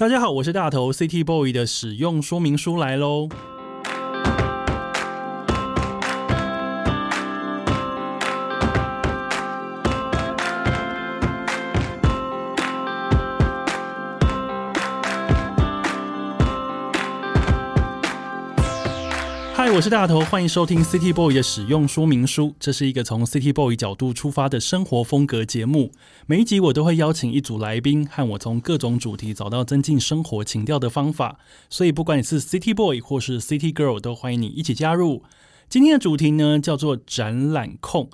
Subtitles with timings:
[0.00, 3.28] 大家好，我是大头 City Boy 的使用说明书来喽。
[19.72, 22.52] 我是大头，欢迎收听 City Boy 的使用说明书。
[22.58, 25.92] 这是一个从 City Boy 角度出发的生活风格节目。
[26.26, 31.38] 每一集我都会邀请一组来宾，和我从各种主题找到增进生活情调的方法。
[31.70, 35.22] 所以，不管你是 City Boy 或是 City Girl，都欢迎你一起加入。
[35.68, 38.10] 今天的主题呢，叫做展览控。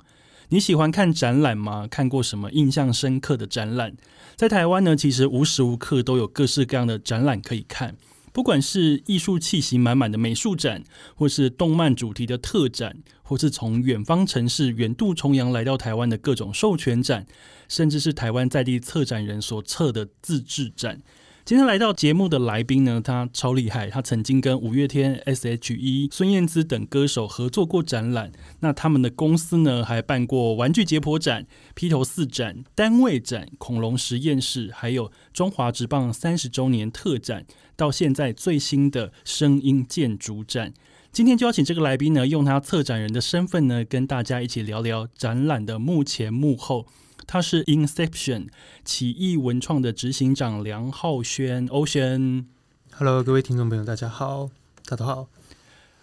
[0.49, 1.87] 你喜欢看展览吗？
[1.89, 3.95] 看过什么印象深刻的展览？
[4.35, 7.95] 在台湾呢，其实无时无刻都有各式各样的展览可以看。
[8.37, 10.83] 不管是艺术气息满满的美术展，
[11.15, 17.25] 或是动漫主题的特展，或是从远方城市远渡重洋来到台湾的各种授权展，
[17.67, 21.01] 甚至是台湾在地策展人所策的自制展。
[21.47, 28.33] 今天来到节目的来宾呢，他超厉害，他曾经跟五月天、S.H.E、孙燕姿等歌手合作过展览。
[28.59, 37.45] 那他们的公司呢，还办过玩具解剖展、披头四展、单位展、恐龙实验室，还有中华职棒三十周年特展。
[37.77, 40.73] 到现在最新的声音建筑展，
[41.13, 46.87] 今天就邀请这个来宾呢，用他策展人的身份呢，跟大家一起聊聊展览的幕前幕后。
[47.27, 48.47] 他是 Inception
[48.85, 52.45] 起义文创的执行长梁浩轩，Ocean。
[52.93, 54.49] Hello，各位听众朋友，大家好，
[54.85, 55.27] 大家好。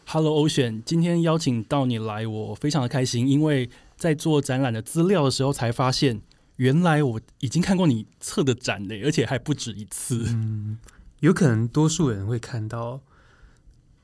[0.07, 6.21] Hello，Ocean，今天邀请到你来，我非常的开心，因为在做展览的资料的时候，才发现
[6.57, 10.25] 原来我已经看过你策的展嘞，而且还不止一次。
[10.29, 10.79] 嗯。
[11.21, 13.01] 有可能多数人会看到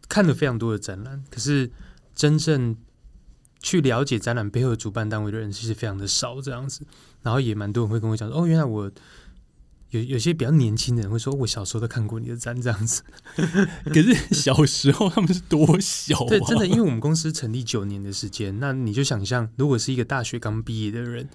[0.08, 1.70] 看了非常多的展览，可是
[2.14, 2.74] 真正
[3.60, 6.86] 去了解展览背后主办单位的人其实非常的少，这样子。
[7.22, 8.90] 然后也蛮多人会跟我讲说：“哦，原来我
[9.90, 13.02] 有有些比较年轻的人会说，我小时候都看过你的展，这样子。
[13.86, 16.24] ”可是小时候他们是多小？
[16.26, 21.28] 对，真的，因为我们公司成立九年的时间，那你就想象，如果是一个大学刚毕业的人，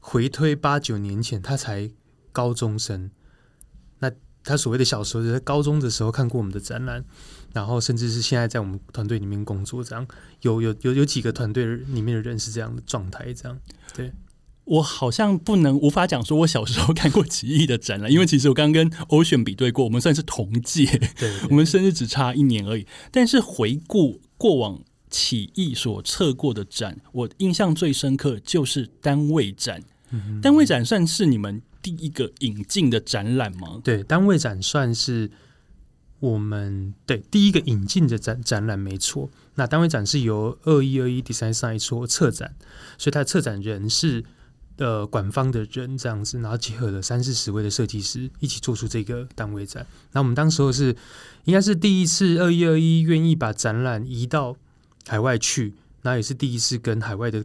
[0.00, 1.90] 回推八九年前，他才
[2.32, 3.10] 高中生。
[4.44, 7.04] 他所谓的小时候，在高中的时候看过我们的展览，
[7.52, 10.04] 然后甚至是现在在我们团队里面工作，这样
[10.40, 13.56] 有有有有几个团队里面的人是这样的状态，这样。
[13.94, 14.12] 对
[14.64, 20.86] 我好像不能无法讲说我小时候看过奇异的展览，因为其实我刚刚跟欧选比对过，我们算是同届，
[21.18, 22.86] 对，我们生日只差一年而已。
[23.10, 24.80] 但是回顾过往
[25.10, 29.82] 起义所测过的展，我印象最深刻就是单位展，
[30.40, 31.62] 单位展算是你们。
[31.82, 33.80] 第一个引进的展览吗？
[33.82, 35.28] 对，单位展算是
[36.20, 39.28] 我们对第一个引进的展展览，没错。
[39.56, 42.54] 那单位展是由二一二一 Design Side 说策展，
[42.96, 44.24] 所以它的策展人是
[44.78, 49.86] 呃管方的人这样子，然后结合了三四十位的设计师一起做出这个单位展。
[50.12, 50.96] 那我们当时候是
[51.44, 54.56] 应该是第一次二一二一愿意把展览移到
[55.06, 57.44] 海外去，那也是第一次跟海外的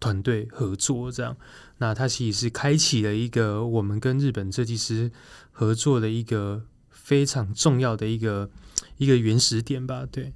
[0.00, 1.36] 团队合作这样。
[1.78, 5.10] 那它其实是开启了一个我们跟日本设计师
[5.52, 8.50] 合作的一个非常重要的一个
[8.96, 10.04] 一个原始点吧？
[10.10, 10.32] 对，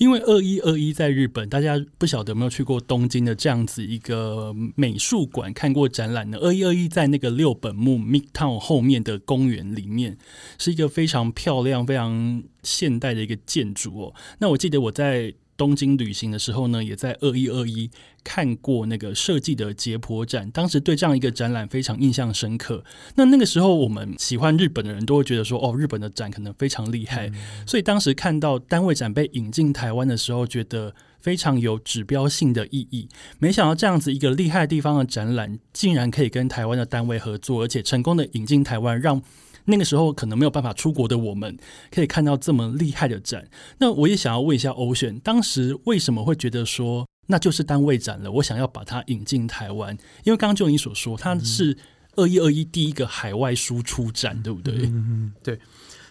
[0.00, 6.38] 因为二一二一在日本，大家不晓得有没有去过东京的这样子一个美术馆看过展览呢？
[6.38, 10.16] 二一二一在那个六本木 Midtown 后面的公园里面，
[10.58, 14.14] 是一个非常漂亮、非常现代的一个建筑哦。
[14.38, 15.34] 那我记得我在。
[15.60, 17.90] 东京旅行的时候呢，也在二一二一
[18.24, 22.82] 看过那个设计的解剖展，当时对这样一个展览非常印象深刻。
[23.16, 27.30] 那那个时候，我们喜欢日本的人都会觉得说，哦，日本的展可能非常厉害。
[27.66, 33.06] 所以当时看到单位展被引进台湾的时候，觉得非常有指标性的意义。
[33.38, 39.22] 没想到这样子一个厉害地方的展览，竟然可以跟台湾的单位合作，而且成功的引进台湾，让。
[39.70, 41.56] 那个时候可能没有办法出国的我们，
[41.90, 43.48] 可以看到这么厉害的展。
[43.78, 48.30] 那我也想要问一下欧选，当时为什么会觉得说那就是单位展了？
[48.32, 51.78] 我想要把它引进台湾，因为刚刚就你所说，它是
[52.16, 54.74] 二一二一第一个海外输出展，对不对？
[54.86, 55.58] 嗯嗯，对。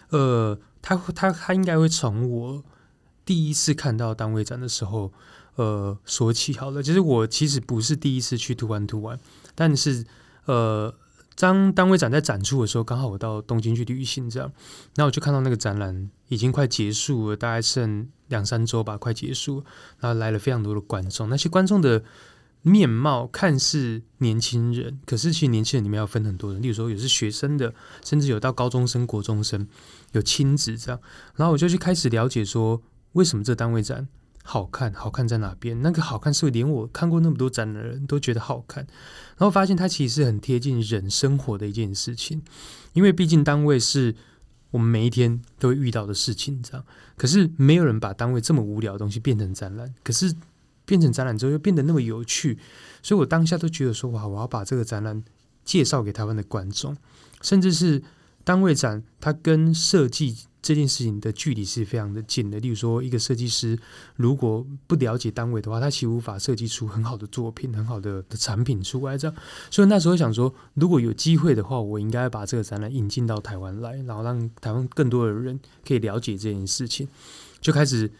[0.08, 2.64] 呃，他他他应该会从我
[3.24, 5.12] 第一次看到单位展的时候，
[5.56, 6.82] 呃，说起好了。
[6.82, 9.18] 其实我其实不是第一次去图玩图玩，
[9.54, 10.06] 但是
[10.46, 10.94] 呃。
[11.40, 14.52] 当单位展在展出的时候，刚好我到东京去旅行，这样，
[14.94, 19.64] 然后我就看到那个展览已经快结束了，大概剩两三周吧，快结束。
[20.00, 22.04] 然后来了非常多的观众，那些观众的
[22.60, 27.72] 面貌看似年轻人，可是其实年轻人里面要分很多人，例如说有是学生的，
[28.04, 29.66] 甚至有到高中生、国中生，
[30.12, 31.00] 有亲子这样。
[31.36, 32.82] 然后我就去开始了解说，
[33.12, 34.06] 为什么这单位展。
[34.42, 35.80] 好看，好看在哪边？
[35.82, 38.84] 那个好看是连我看过那么多展的人都觉得好看，
[39.36, 42.42] 然后发现它其实是很贴近人生活的一件事情，
[42.94, 44.14] 因为毕竟单位是
[44.70, 46.84] 我们每一天都会遇到的事情，这样。
[47.16, 50.34] 可是没有人把单位这么无聊的东西变成展览，可是
[50.84, 52.58] 变成展览之后又变得那么有趣，
[53.02, 55.22] 所以我当下都觉得说，哇，我要把这个展览
[55.64, 56.96] 介绍给台湾的观众，
[57.42, 58.02] 甚至是
[58.44, 60.36] 单位展，它跟设计。
[60.62, 62.60] 这件事情的距离是非常的近的。
[62.60, 63.78] 例如说，一个设计师
[64.16, 69.16] 如果不了解单位的话，他其实无法设计出很好的作品、很好的的产品出来。
[69.16, 69.34] 这样，
[69.70, 77.08] 所以那时候想说，如果有机会的话，我应该把这个展览引进到台湾来，然后让台湾更多的人可以了解这件事情，
[77.62, 78.12] 就开始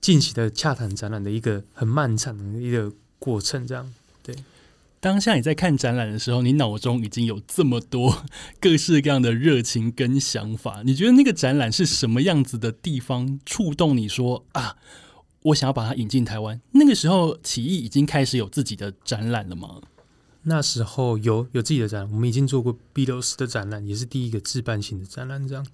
[0.00, 3.66] 进行的洽谈展览的一个很漫长的一个过程。
[3.66, 3.92] 这样，
[4.22, 4.34] 对。
[5.02, 8.22] 当下你在看展览的时候，你脑中已经有这么多
[8.60, 10.82] 各式各样的热情跟想法。
[10.84, 14.76] 你觉得那个展览是什么样子的地方触动你说啊，
[15.42, 16.60] 我想要把它引进台湾？
[16.70, 19.80] 那个时候，起义已经开始有自己的展览了吗？
[20.44, 25.48] 那时候有有自己的展览，我们已经做过毕六十的展览，也是第一个自办型的展览。
[25.48, 25.66] 这样，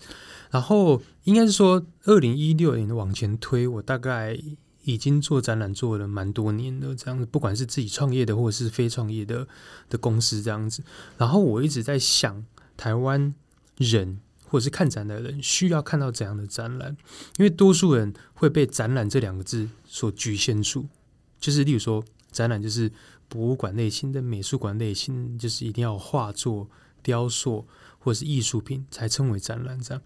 [0.51, 4.39] 然后应该是说，二零一六年的往前推，我大概。
[4.89, 9.47] 已经做展览做了蛮多年的，这样子，不管是自己创业的或者是非创业的
[9.91, 10.83] 的公司这样子。
[11.19, 13.35] 然后我一直在想，台湾
[13.77, 16.97] 人或者是看展的人需要看到怎样的展览？
[17.37, 20.87] 因为多数人会被“展览”这两个字所局限住，
[21.39, 22.03] 就是例如说，
[22.33, 22.91] 展览就是
[23.29, 26.67] 博物馆类型的、美术馆类型，就是一定要画作、
[27.03, 27.67] 雕塑
[27.99, 30.03] 或者是艺术品才称为展览这样。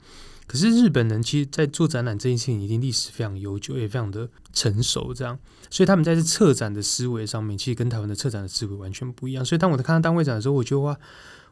[0.53, 5.39] 可是日本人其实，在做展览这件事情，已经历史非常悠久，也非常的成熟，这样，
[5.71, 9.43] 所以他们在这策展的思维上面，其实跟台湾的策展的思维完全不一样。
[9.43, 11.01] 所以当我在看到单位展的时候，我觉得哇，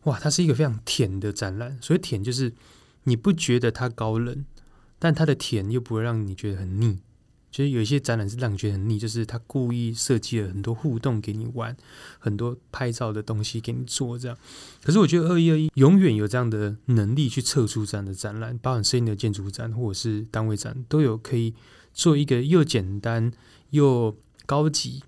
[0.03, 1.79] 哇，它是一个非常甜的展览。
[1.81, 2.53] 所以甜就是
[3.05, 4.45] 你不觉得它高冷，
[4.99, 6.99] 但它的甜又不会让你觉得很腻。
[7.51, 11.77] 就是有一些展览是让你觉得很腻，就是他故意设计了很多互动给你玩，
[12.19, 14.37] 很多拍照的东西给你做这样。
[14.83, 21.53] 可是我觉得二一二一永远有这样的能力去测出这样的展览，包含摄影的建筑展或者是单位展，都有可以
[21.93, 23.33] 做一个又简单
[23.71, 24.17] 又
[24.47, 25.03] 高级，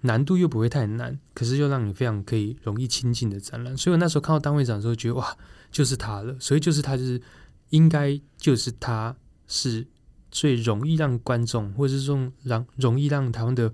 [0.00, 3.76] 难度又不会太难，可是又让你非常可以容易亲近的展览。
[3.76, 5.36] 所以我那时候看到单位展的时候，觉得哇，
[5.70, 6.34] 就是他了。
[6.40, 7.20] 所以就是他，就是
[7.68, 9.14] 应该就是他
[9.46, 9.86] 是。
[10.32, 13.72] 最容易让观众，或者是说让容易让台湾的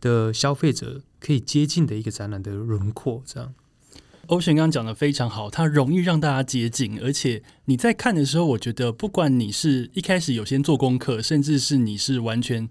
[0.00, 3.54] 的消费者可以接近的一个展览的轮廓，这样。
[4.26, 12.68] 欧璇刚刚讲的非常好，它容易让大家接近，而且你在看的时候，我觉得不管你是一开始有先做功课，甚至是你是完全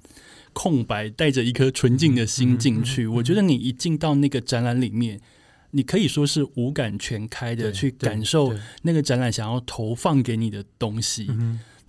[0.53, 5.19] 空白，带着一颗纯净的心进去，我觉得你一进到那个展览里面，
[5.71, 11.29] 你可以说是五感全开的去感受那个展览想要投放给你的东西。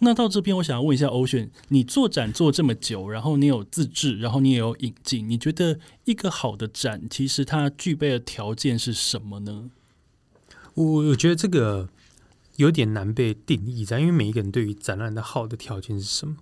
[0.03, 9.71] 那到这边，我想要问一下欧选，你做展做这么久，然后你有自制，然后你也有引进，你觉得一个好的展，其实它具备的条件是什么呢？
[10.75, 11.89] 我我觉得这个
[12.57, 16.37] 有点难被定义在，因为每一个人对于展览的好的条件是什么，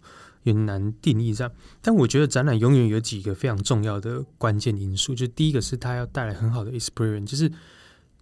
[0.44, 1.50] 也难定义在。
[1.82, 7.50] 但我觉得展览永远有几个非常重要的关键因素，就第一个是它要带来很好的 experience，就是。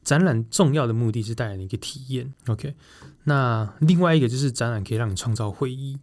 [0.07, 2.77] 展览重要的目的是带来一个体验，OK。
[3.25, 5.99] 那另外一个就是展览可以让你创造回忆，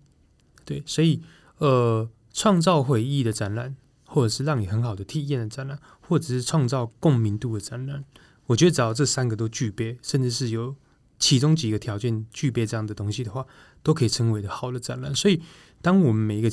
[0.66, 1.22] 对，所以
[1.60, 8.04] 呃，创造回忆的展览，或者是让你很好的体验的展览，或者是创造共鸣度的展览，
[8.48, 10.76] 我觉得只要这三个都具备，甚至是有
[11.18, 13.48] 其中几个条件具备这样的东西的话，
[13.82, 15.16] 都可以称为的好的展览。
[15.16, 15.42] 所以，
[15.82, 16.51] 当我们每一个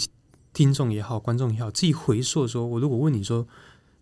[0.52, 3.48] 听众也好，观众也好，自己回溯说，我如果问你说。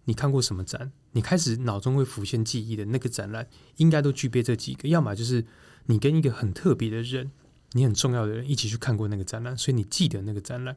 [0.05, 0.91] 你看过什么展？
[1.19, 3.45] 你开始脑中会浮现记忆的那个展览，
[3.79, 4.89] 应该都具备这几个。
[4.89, 5.45] 要么就是
[5.87, 7.33] 你跟一个很特别的人，
[7.73, 10.77] 你很重要的人一起去看过那个展览，所以你记得那个展览。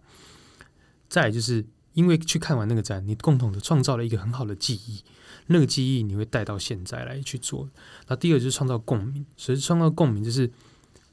[1.08, 5.04] 再就是因为去看完那个展，你共同的创造了一个很好的记忆，
[5.46, 7.70] 那个记忆你会带到现在来去做。
[8.08, 10.50] 那第二就是创造共鸣，所以创造共鸣就是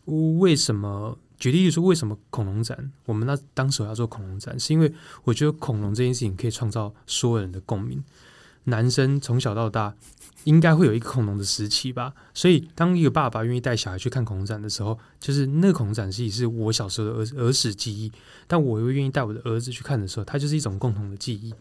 [0.06, 1.18] 为什么？
[1.38, 2.90] 举例说，为什么恐龙展？
[3.04, 4.90] 我们那当时要做恐龙展，是因为
[5.25, 8.02] 我觉得恐龙这件事情可以创造所有人的共鸣。
[8.68, 9.94] 男生从小到大
[10.44, 18.10] 应该会有一个恐龙的时期吧，所以当一个爸爸愿意带小孩去看恐龙展的时候，就是那个恐龙展其实是我小时候的儿儿时记忆，
[18.46, 21.52] 但我又愿意带我的儿子去看的时候，它就是一种共同的记忆。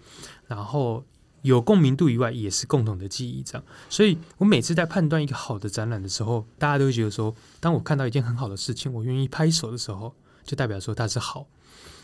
[0.47, 1.03] 然后。
[1.43, 3.63] 有共鸣度以外，也是共同的记忆，这样。
[3.89, 11.47] 所以我每次在判断一个好的展览的时候，大家都觉得说，当我看到一件很好的事情，我愿意拍手的时候，就代表说它是好。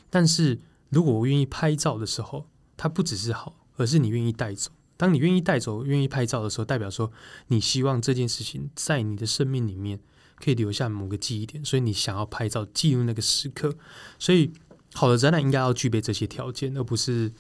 [0.10, 2.46] 但是如果我愿意拍照的时候，
[2.78, 4.72] 它不只是好，而是你愿意带走。
[4.98, 7.12] 当你愿意带走、愿意拍照的时候，代表说
[7.48, 10.00] 你希望这件事情在你的生命里面
[10.38, 13.76] 可以留下某个记忆点，所以你想要拍照记录那个时刻。
[14.18, 14.52] 所以
[14.94, 17.32] 好的展览应该要具备这些条件，而不是。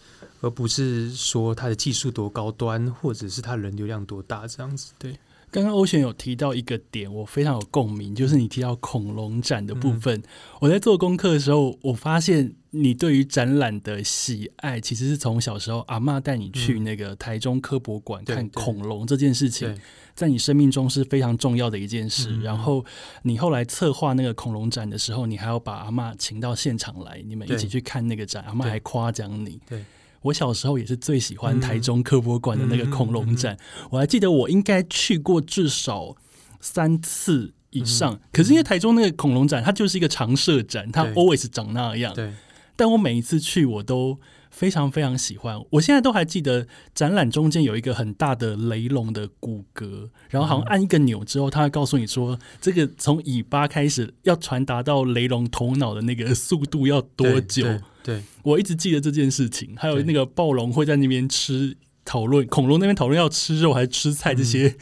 [0.41, 4.91] 而不是说它的技术多高端，或者是它人流量多大这样子。
[4.99, 5.17] 对，
[5.49, 10.21] 刚刚欧璇有提到一个点，我非常有共鸣，就是你提到恐龙展的部分。
[10.59, 19.77] 我在做功课的时候，我发现你对于展览的喜爱，其实是从小时候阿妈带你去那个台中科博馆看恐龙这件事情，
[20.15, 22.41] 在你生命中是非常重要的一件事。
[22.41, 22.83] 然后
[23.21, 29.59] 你后来策划那个恐龙展的时候，你还要把阿妈请到现场来，你们一起去看那个展，阿妈还夸奖你。
[29.69, 29.83] 对。
[30.23, 33.57] 我小时候也是最喜欢台中科博馆的那个恐龙展，
[33.89, 36.15] 我还记得我应该去过至少
[36.61, 38.17] 三次以上。
[38.31, 42.13] 可是因为台中那个恐龙展，它就是一个常设展，它 always 长那样。
[42.13, 42.31] 对，
[42.75, 45.59] 但我每一次去，我都非常非常喜欢。
[45.71, 57.67] 我现在都还记得展览中间有一个很大的雷龙的骨骼，然后好像按一个钮之后，它会告诉你说，这个从尾巴开始要传达到雷龙头脑的那个速度要多久。
[58.03, 64.75] 对，我一直记得这件事情，还有那个暴龙会在那边吃讨论，恐龙那边讨论要吃肉还是吃菜这些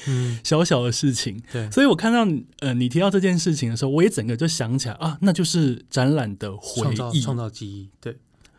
[0.44, 1.42] 小小的事情。
[1.52, 2.28] 对，所以我看到
[2.60, 7.90] 呃你提到这件事情的时候，我也整个就想起来啊，那就是展览的回忆，创造记忆。
[8.00, 8.18] 对，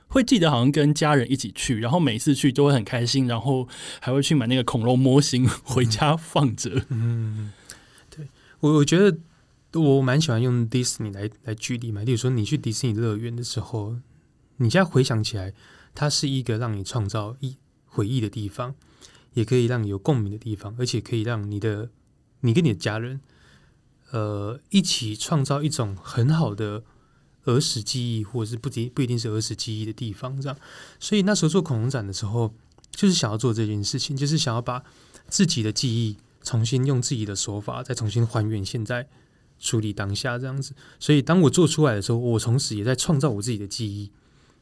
[0.09, 3.69] 会记得好像跟家人一起去，然后每次去都会很开心，然后
[4.01, 6.85] 还会去买那个恐龙模型回家放着。
[6.89, 7.53] 嗯，
[8.11, 8.29] 对
[8.61, 9.19] 我我觉得
[9.81, 13.97] 我蛮喜欢用迪士尼来来举例嘛，例如说你去迪士尼乐园的时候。
[14.59, 15.53] 你现在回想起来，
[15.93, 17.57] 它是一个让你创造一
[17.95, 18.75] 回忆的地方，
[19.35, 21.91] 也可以让你有共鸣的地方，而且可以让你的
[22.41, 23.21] 你跟你的家人，
[24.13, 26.83] 呃，一起创造一种很好的
[27.45, 30.41] 儿时记忆，或者是不不不一定是儿时记忆的地方。
[30.41, 30.57] 这样，
[30.99, 32.55] 所以那时候做恐龙展的时候，
[32.93, 34.83] 就是想要做这件事情，就是想要把
[35.29, 39.07] 自己的记忆重新用自己的手法再重新还原现在
[39.59, 40.75] 处理当下这样子。
[40.99, 44.11] 所以当我做出来的时候，我同时也在创造我自己的记忆。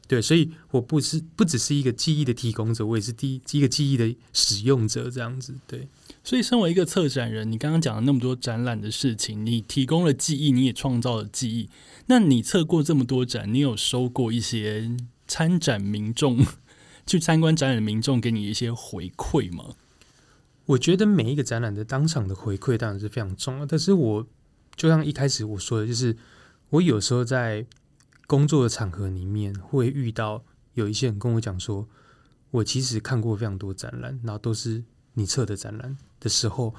[0.07, 5.55] 对，所以我不是不只是一个记忆的提供者，我也是第一个记忆的使用者，这样子。
[5.65, 5.87] 对，
[6.21, 11.69] 所以身为一个策展人，你刚刚讲了那么多展览的事情，你提供了记忆，你也创造了记忆。
[12.07, 14.91] 那你测过这么多展，你有收过一些
[15.29, 16.45] 参展民众
[17.07, 19.75] 去参观展览的民众给你一些回馈吗？
[20.65, 24.27] 我觉得每一个展览的当场的回馈当然是非常重要，但是我
[24.75, 26.17] 就像一开始我说的，就是
[26.71, 27.65] 我有时候在。
[28.31, 30.41] 工作的场合里面会遇到
[30.75, 31.85] 有一些人跟我讲说，
[32.49, 34.81] 我其实看过非常多展览，然后都是
[35.15, 36.73] 你测的展览的时候，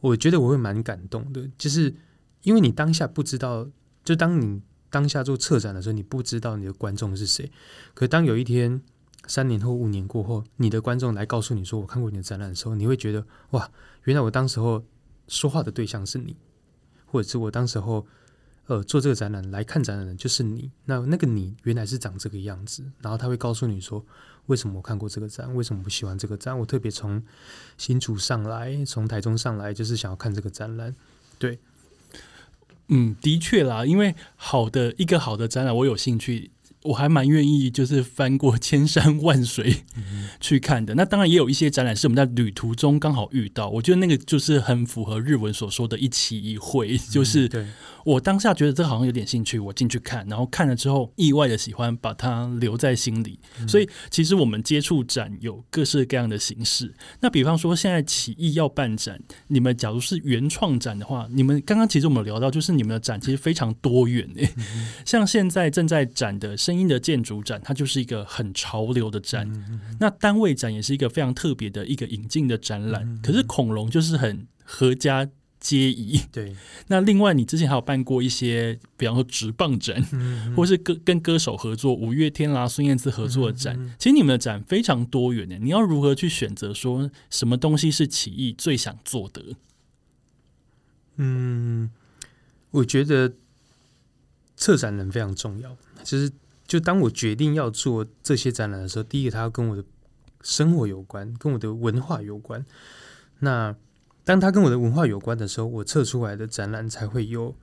[0.00, 1.94] 我觉得我会蛮感动的，就是
[2.42, 3.68] 因为你当下不知道，
[4.02, 4.60] 就当你
[4.90, 7.52] 当下做策展的时候，你不知道你的观众是谁，
[7.94, 8.82] 可当有一天
[9.28, 13.70] 三年后、五年过后，你的观众来告诉你说我看过你的展览的时候，你会觉得哇，
[14.06, 14.84] 原来我当时候
[15.28, 16.34] 说话的对象是你，
[17.04, 18.04] 或者是我当时候。
[18.66, 24.04] 呃，做这个展览来看展览的就是你，那那个你原来是长这个样子，然后他会告诉你说，
[24.46, 27.22] 为什么我看过这个展，为什么不喜欢这个展，我特别从
[27.78, 30.94] 新竹上来，从台中上来，就是想要看这个展览。
[31.38, 31.58] 对，
[32.88, 36.50] 嗯，的确啦，因为好的一个好的展览，我有兴趣。
[36.82, 39.82] 我还蛮愿意，就是翻过 千山万水
[40.38, 40.94] 去看的。
[40.94, 47.50] 那当然也有一些展览是我们在旅途中刚好遇到，我觉得那个就是很符合日文所说的一期一会，就是
[48.06, 53.40] 我当下觉得这好像有点兴趣，我进去看，然后看了之后意外的喜欢，把它留在心里。
[53.66, 56.94] 所以其实我们接触展有各式各样的形式。
[57.18, 64.48] 那比方说现在起义要办展，你们假如是原创展的话，你们刚刚其实我们聊到，就是你们的展其实非常多元诶，
[65.04, 69.50] 像现在正在展的声音的建筑展，它就是一个很潮流的展。
[69.98, 73.20] 那单位展也是一个非常特别的一个引进的展览。
[73.20, 75.28] 可是恐龙就是很合家
[75.66, 76.20] 皆宜。
[76.30, 76.54] 对。
[76.88, 80.00] 那另外，你之前还有办过一些，比方说直棒展，
[80.54, 83.94] 或是歌跟歌手合作，五月天啦、孙燕姿合作的展。
[83.98, 85.58] 其实你们的展非常多元的。
[85.58, 89.42] 你要如何去选择，说什么东西是起义最想做的？
[91.16, 91.90] 嗯，
[92.70, 93.32] 我觉得
[94.56, 95.76] 策展人非常重要。
[96.04, 96.30] 其实。
[96.68, 99.84] 就当我决定要做这些展览的时候，第一个它要跟我的
[100.42, 102.66] 生活有关，跟我的文化有关。
[103.38, 103.72] 那
[104.26, 107.54] 当它跟我的文化有关的时候，我测出来的展览才会有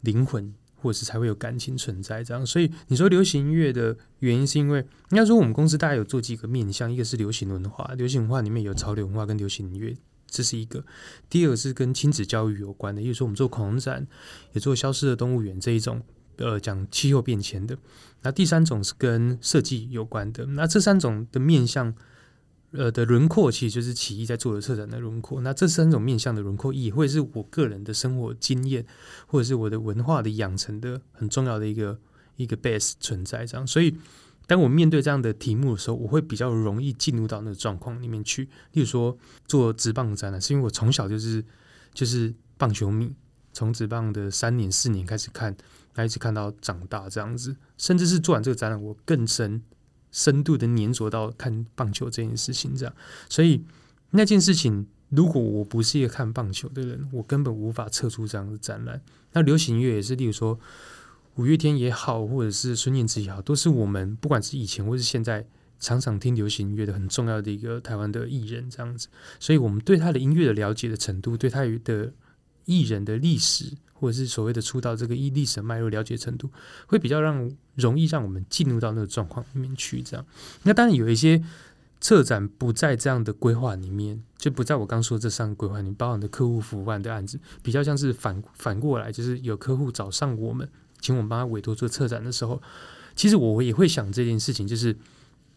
[0.00, 2.24] 灵魂，或者是才会有感情存在。
[2.24, 4.80] 这样，所以你说流行音乐的原因，是因为
[5.10, 9.94] 应该说我们公司大概有做几个面向，一个是流行文化，流行文化里面有潮流文化跟流行音乐，
[10.26, 10.80] 这是一个；
[11.28, 14.06] 第二个是跟亲子教育有关的，比如说我们做恐龙展，
[14.54, 16.02] 也做消失的动物园这一种。
[16.38, 17.76] 呃，讲气候变迁的，
[18.22, 20.44] 那第三种是跟设计有关的。
[20.46, 21.94] 那这三种的面向，
[22.72, 25.40] 呃的轮廓，其实就是起义在做的策展的轮廓。
[25.40, 28.84] 那这三种面向的轮廓，也会是我个人的生活经验，
[29.26, 31.98] 或者是我的文化的养成的很重要的一个
[32.36, 33.46] 一个 base 存在。
[33.46, 33.96] 这样，所以
[34.46, 38.44] 当我面对这样的题目的时候，我会比较容易进入到那个状况里面去。
[38.72, 41.44] 例如说，做直棒展览，是因为我从小就是
[41.94, 43.14] 就是棒球迷，
[43.52, 45.54] 从直棒的三年四年开始看，
[46.04, 49.62] 一直看到长大这样子，甚至是做完这个展览，我更深
[50.12, 52.94] 深度的粘着到看棒球这件事情这样，
[53.28, 53.64] 所以
[54.10, 54.86] 那件事情。
[55.14, 58.98] 如果我不是一个看棒球的人，我根本无法测出这样的展览。
[59.34, 60.58] 那流行乐也是，例如说
[61.34, 65.46] 五月天也好，或者是孙燕姿也好，都是我们不管是以前或是现在
[65.78, 69.08] 常常听流行乐的很重要的一个台湾的艺人这样子。
[69.38, 72.10] 所以，我们对他的音乐的了解的程度，对他的
[72.64, 73.66] 艺人的历史，
[74.02, 76.50] 或者是所谓的出道这个历史脉络了解程度，
[76.86, 80.02] 会比较让容易让我们进入到那个状况里面去。
[80.02, 80.26] 这样，
[80.64, 81.42] 那当然有一些。
[82.04, 90.68] 策展不在这样的规划里面，就不在我刚说这三个规划里面，包含的客户服务案的案子，比较像是反反过来，就是有客户找上我们，
[91.00, 92.60] 请我们帮他委托做策展的时候，
[93.14, 94.96] 其实我也会想这件事情，就是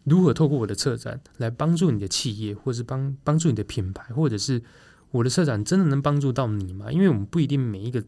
[0.03, 4.61] 如何透过我的策展来帮助你的企业，或是帮帮助你的品牌，或者是
[5.09, 6.91] 我的策展真的能帮助到你吗？
[6.91, 8.03] 因为我们不一定每一个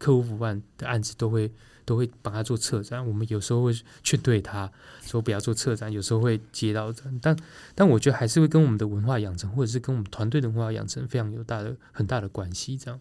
[0.00, 1.52] 客户服务案的案子都会。
[1.86, 3.72] 都会帮他做策展，我们有时候会
[4.04, 4.70] 劝对他
[5.02, 7.36] 说不要做策展，有时候会接到展，但
[7.74, 12.78] 但我觉得还是会跟我们的文化养成，或者是跟我们团队的文化养成非常有大的很大的关系。
[12.78, 13.00] 这样，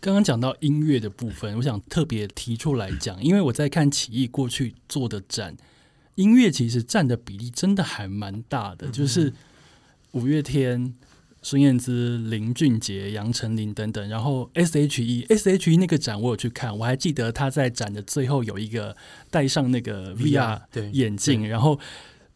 [0.00, 5.54] 刚刚讲到音乐的部分，我想特别提出来讲，因为我在看起义过去做的展，
[6.14, 9.34] 音乐其实占的比例真的还蛮大的，就是
[10.12, 10.94] 五月天。
[11.48, 18.96] 孙燕姿、林俊杰、杨丞琳等等，然后 S.H.E S.H.E 那个展我有去看，我还记得他在展的最后有一个
[19.30, 20.60] 戴上那个 V.R
[20.90, 21.78] 眼镜，然后。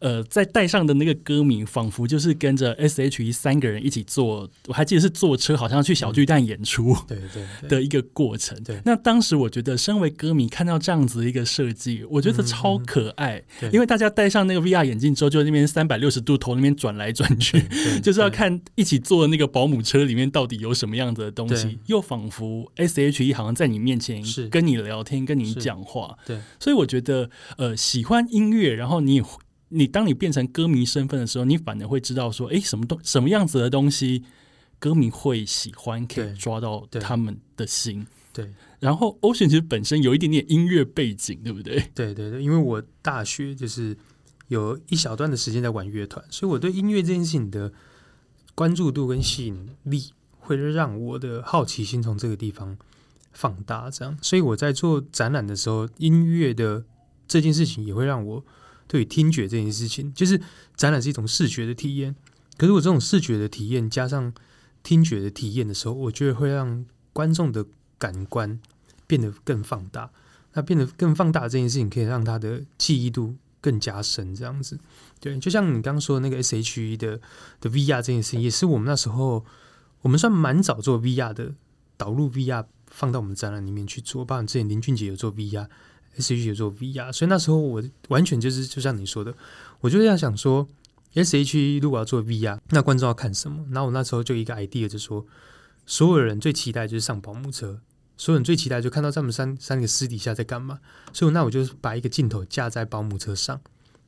[0.01, 8.61] 呃，在带上的那个歌迷，仿佛就是跟着 S.H.E 三个人一起坐，我还记得是坐车，好像去小巨蛋演出，对对的一个过程。
[8.63, 13.41] 对，那当时我觉得，身为歌迷看到这样子一个设计，我觉得超可爱。
[13.71, 17.63] 因为大家戴上那个 V.R 眼镜之后，就那边三百六十度头那边转来转去，
[18.01, 26.17] 就是要看一起坐的那个保姆车里面到底有什么样子的东西，又仿佛 S.H.E 好像在你面前跟你聊天，跟你讲话。
[26.25, 29.21] 对，所以我觉得，呃，喜欢音乐，然后你。
[29.71, 34.23] 你当你变成歌迷身份的时候，你反而会知道说，哎，什么东什么样子的东西，
[34.79, 38.05] 歌迷会喜欢，可以抓到他们的心。
[38.33, 38.53] 对。
[38.79, 41.89] 然后，Ocean 其实本身有一点点音乐背景，对不对？
[41.93, 43.95] 对对对，因为我大学就是
[44.47, 47.71] 有一小段的时间在玩乐团，所以我对音乐这件事情的
[48.55, 52.77] 关注度跟吸引力，会让我的好奇心从这个地方
[53.31, 53.89] 放大。
[53.89, 56.83] 这样，所以我在做展览的时候，音乐的
[57.27, 58.43] 这件事情也会让我。
[58.91, 60.41] 对听觉这件事情，就是
[60.75, 62.13] 展览是一种视觉的体验。
[62.57, 64.33] 可是我这种视觉的体验加上
[64.83, 67.65] 听觉的体验的时候，我觉得会让观众的
[67.97, 68.59] 感官
[69.07, 70.11] 变得更放大。
[70.53, 74.35] 那变得更放大这件事情，可以让他的记忆度更加深。
[74.35, 74.77] 这样子，
[75.21, 77.21] 对，就像你刚刚说的那个 S.H.E 的
[77.61, 79.45] 的 VR 这件事情，也是我们那时候
[80.01, 81.53] 我们算蛮早做 VR 的
[81.95, 84.25] 导入 VR 放到我们展览里面去做。
[84.25, 85.69] 包括之前林俊杰有做 VR
[86.17, 89.33] S.H.E 做 VR，所以那时候我完全就是就像你说的，
[89.79, 90.67] 我就这样想说
[91.13, 93.65] ，S.H.E 如果要做 VR，那观众要看什么？
[93.69, 95.25] 那我那时候就一个 idea 就说，
[95.85, 97.79] 所有人最期待就是上保姆车，
[98.17, 100.79] 所有人最期待就看到他们三三个私底下在干嘛。
[101.13, 103.59] 所以那我就把一个镜头架在保姆车上，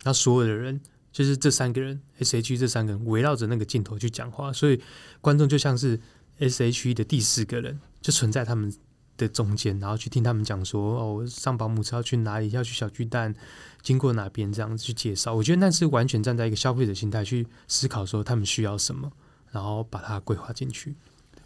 [0.04, 4.82] 然后所有的人就是这三个人，S H 这三个人围绕着那个镜头去讲话，所以
[5.22, 6.00] 观众就像是
[6.39, 8.74] S.H.E 的第四个人，就存在他们。
[9.17, 12.49] 的中间，然后去听他们讲说，哦，上保姆车要去哪里？
[12.49, 13.34] 要去小巨蛋，
[13.82, 14.52] 经过哪边？
[14.52, 15.34] 这样子去介绍。
[15.34, 19.12] 我觉得那是完全站在一个消费者心态去思考，说他们需要什么，
[19.52, 20.95] 然后把它规划进去。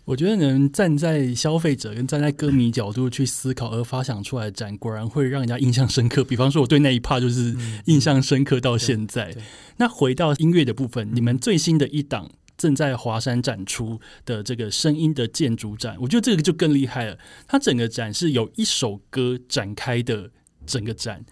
[0.05, 6.23] 我觉得能站在消费者跟站在歌迷角度去思考而发想出来的展，果然会让人家印象深刻。
[6.23, 7.53] 比方说，我对那一趴就是
[7.87, 9.35] 印象深刻到现在。
[9.75, 12.31] 那回到音乐的部分，你们最新的一档。
[12.57, 17.17] 正在华山展出的这个声音的建筑展，我觉得这个就更厉害了。
[17.47, 20.31] 它整个展是有一首歌展开的，
[20.65, 21.23] 整个展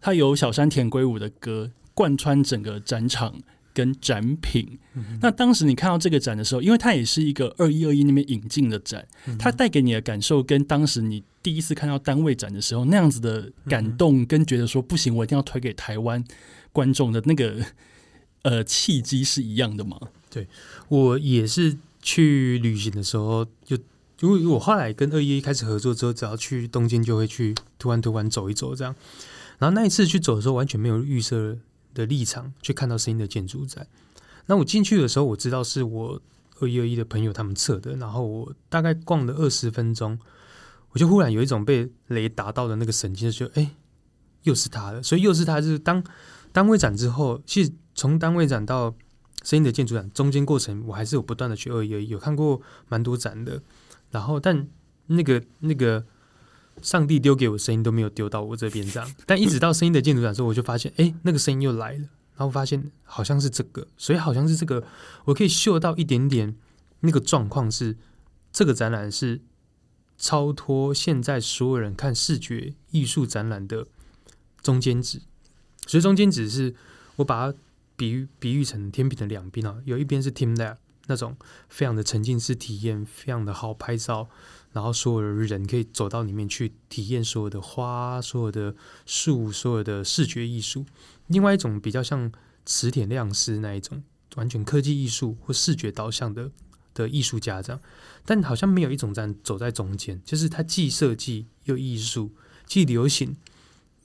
[0.00, 3.40] 它有小山田圭吾的歌贯穿整个展场
[3.72, 4.78] 跟展品。
[5.20, 9.06] 那当时你看到这个展的时候，因为它也是一个二一二一那边引进的展，
[9.38, 16.22] 它带给你的感受跟当时你第一次看到单位展的时候那样子的感动，跟觉得说不行，我一定要推给台湾
[16.72, 17.56] 观众的那个
[18.42, 19.98] 呃契机是一样的吗？
[20.34, 20.48] 对，
[20.88, 23.76] 我也是去旅行的时候，就
[24.18, 28.92] 因为我后来跟二一开始合作之后，只要去东京就会去突然突然走一走这样。
[29.58, 31.56] 然后那一次去走的时候，完全没有预设
[31.94, 33.86] 的立场去看到声音的建筑在。
[34.46, 36.20] 那我进去的时候，我知道是我
[36.58, 37.94] 二一二一的朋友他们测的。
[37.94, 40.18] 然后我大概逛了二十分钟，
[40.90, 43.70] 我就忽然有一种被雷打到的那个神经，就哎，
[44.42, 45.00] 又是他了。
[45.00, 46.02] 所以又是他，就是当
[46.50, 48.96] 单位展之后，其实从单位展到。
[49.44, 53.62] 声音的建筑展中间过程，我还是有不断的去二一二一，有看过蛮多展的。
[54.10, 54.66] 然后但
[55.06, 56.04] 那个那个
[56.82, 64.82] 上帝丢给我声音都没有丢到我这边这样，但一直到声音的建筑展的时候，我就发现，哎，那个声音又来了，然后发现好像是这个，所以好像是这个，
[65.26, 66.56] 我可以嗅到一点点
[67.00, 67.96] 那个状况是
[68.52, 69.40] 这个展览是
[70.16, 73.86] 超脱现在所有人看视觉艺术展览的
[74.62, 75.20] 中间值，
[75.86, 76.74] 所以中间值是
[77.16, 77.58] 我把它
[77.96, 80.76] 比喻比喻成天平的两边啊，有一边是 Team Lab
[81.06, 81.36] 那种
[81.68, 84.28] 非常的沉浸式体验，非常的好拍照。
[84.72, 88.74] 然后所有的人可以走到里面去体验所有的花、所有的
[89.06, 90.84] 树、所有的视觉艺术。
[91.28, 92.32] 另外一种比较像
[92.66, 94.02] 磁铁亮师那一种，
[94.34, 96.50] 完全科技艺术或视觉导向的
[96.92, 97.80] 的艺术家这样。
[98.24, 102.32] 但好像没有一种站走在中间，就是它既设计又艺术，
[102.66, 103.36] 既流行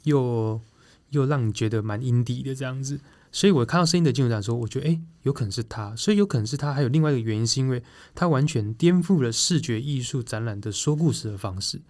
[0.03, 0.61] 又
[1.09, 2.99] 又让你觉得蛮阴底的这样子。
[3.31, 6.73] 所以我看到声音的进入展说，我觉得诶，有可能是他，所以有可能是他。
[6.73, 7.83] 还有另外一个原因，是因为
[8.15, 11.81] 他完全颠覆了视觉艺术展览的说故事的方式。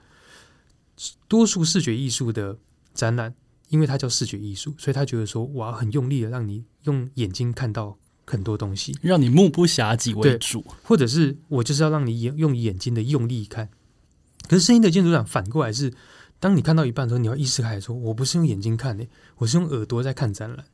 [1.30, 2.58] 多数视觉艺术的
[2.94, 3.34] 展览，
[3.70, 13.70] 因为它叫视觉艺术，所以他觉得说，我要很用力的让你用眼睛看到很多东西，让你目不暇接为主，或者是我就是要让你眼用眼睛的用力看。
[14.50, 15.94] 可是声音的建筑展反过来是，
[16.40, 20.66] 当你看到一半的时候，你要意识开来说，我不是用眼睛看的，我是用耳朵在看展览。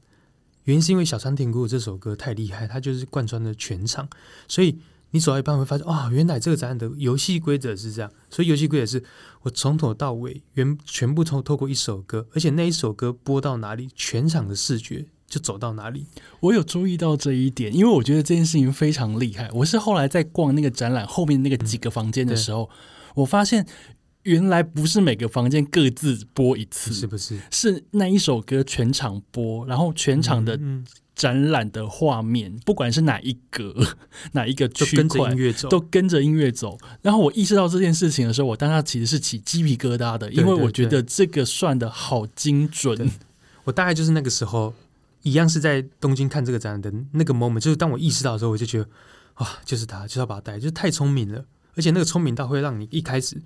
[0.65, 4.07] 原因是因为小山田谷这首歌太厉害，它就是贯穿了全场，
[4.47, 4.77] 所以
[5.11, 8.11] 你走到一半会发现，哦，原来这个展览的游戏规则是这样。
[8.29, 9.03] 所以游戏规则是
[9.43, 16.05] 我从头到尾原全部透透过一首歌，而且那一首歌播到哪里，全场的视觉就走到哪里。
[16.39, 19.49] 我有注意到这一点，因为我觉得这件事情非常厉害。
[19.53, 22.69] 我是后来在逛那个展览后面那个几个房间的时候，
[23.15, 23.65] 我发现。
[24.25, 27.39] 原来不是每个房间各自播一次，是不是？
[27.49, 30.59] 是那一首歌全场播，然后全场的
[31.15, 33.73] 展览的画面，不管是哪一格、
[34.33, 35.31] 哪一个区块，
[35.69, 36.77] 都跟着音乐走。
[37.03, 43.09] 然后我意识到这件事情的时候，我当下其实是起鸡皮疙瘩的，因为我觉得这个算的好精准。
[43.63, 44.73] 我大概就是那个时候，
[45.21, 48.87] 一样是在东京看这个展览的那个 moment，就是当我意识到的时候，我就觉得
[49.35, 53.39] 啊，就是他，就是要把他带，就是太聪明了，而且那个聪明到会让你一开始。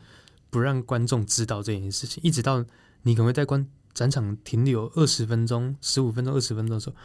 [0.50, 2.66] 不让观众知道这件事情，一直到
[3.04, 6.96] 你可能会在观展场停留二十分钟、十五分钟、二十分钟的时候，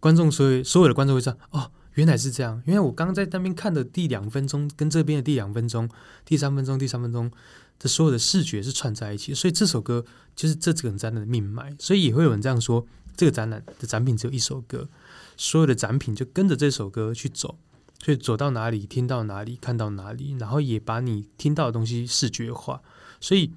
[0.00, 2.62] 观众所有所有的观众会知道哦，原来是这样。
[2.66, 5.88] 因为我刚刚在那边看的第两分钟，跟这边的第两分钟、
[6.24, 7.30] 第三分钟、第三分钟
[7.78, 10.04] 的所有的视觉是串在一起，所以这首歌
[10.36, 11.74] 就是这整个展览的命脉。
[11.78, 14.88] 所以也会有人这样说，这个展览的展品只有一首歌，
[15.36, 17.58] 所有的展品就跟着这首歌去走。
[18.00, 22.80] 所以走到哪里，听到哪里，看到哪里，然后也把你听到的东西视觉化。
[23.20, 23.52] 所以，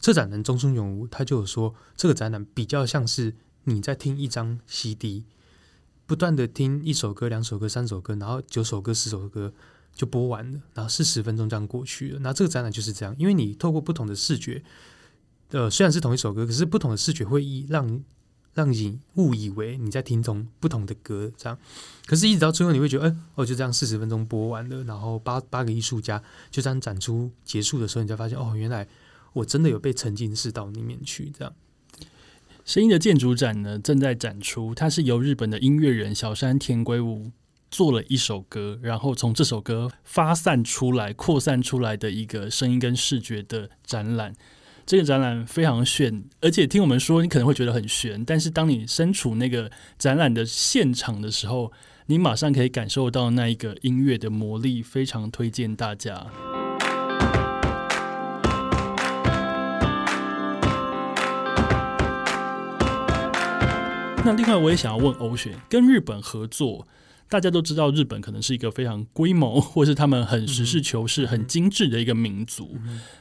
[0.00, 5.24] 策展人中村永吾他就有说，这个展览比较像是你在听一张 CD，
[6.04, 9.52] 不断的听一首歌、两首歌、三首歌，然后九首歌、十首歌
[9.94, 12.18] 就播完了，然后四十分钟这样过去了。
[12.18, 14.64] 那这个展览就是这样，因为你透过不同的视觉，
[15.50, 18.02] 呃，虽然是同一首歌，可是不同的视觉会以让。
[18.56, 21.58] 让你误以为你在听同不同的歌，这样，
[22.06, 28.88] 可是，一直到最后，你会觉得，哎，哦，就这样，四十分钟播完了，然后八八个艺术家就这样展出结束的时候，你才发现，哦，原来
[29.34, 31.52] 我真的有被沉浸式到里面去，这样。
[32.64, 37.30] 声音的建筑展呢，正在展出，它是由日本的音乐人小山田圭吾
[37.70, 44.34] 做了一首歌，然后从这首歌发散出来、扩散出来的一个声音跟视觉的展览。
[44.86, 49.68] 这个展览非常炫，而且听我们说，你可能会觉得很悬，但是当你身处那个
[49.98, 51.72] 展览的现场的时候，
[52.06, 56.28] 你马上可以感受到那一个音乐的魔力，非常推荐大家。
[64.24, 66.86] 那另外，我也想要问欧雪，跟日本合作。
[67.28, 72.76] 大家都知道，日本可能是一个非常规模， 或是他们很实事求是、很精致的一个民族。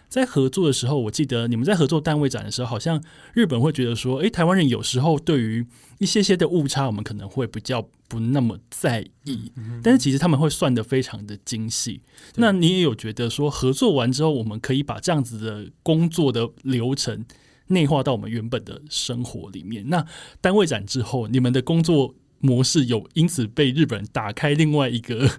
[0.07, 5.65] 在合作的时候，我记得你们在合作单位展的时候，好像日本会觉得说：“诶，台湾人有时候对于
[5.97, 9.51] 一些些的误差，我们可能会比较不那么在意。”
[9.83, 12.01] 但是其实他们会算的非常的精细。
[12.35, 17.25] 那你也有觉得说，合作完之后，我们可以把这样子的工作的流程
[17.67, 19.89] 内化到我们原本的生活里面？
[19.89, 20.05] 那
[20.39, 22.13] 单位展之后，你们的工作？
[22.45, 25.29] 模式有因此被日本人打开另外一个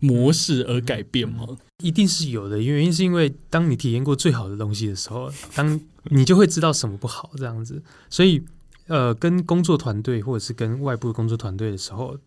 [0.00, 1.46] 模式而改变吗？
[1.78, 7.80] 一定是有的，原因是因为当你体验过最好的东西的时候，当你就会知道什么不好这样子。
[8.10, 8.42] 所以，
[8.88, 12.18] 呃，跟工作团队或者是跟外部的工作团队的时候，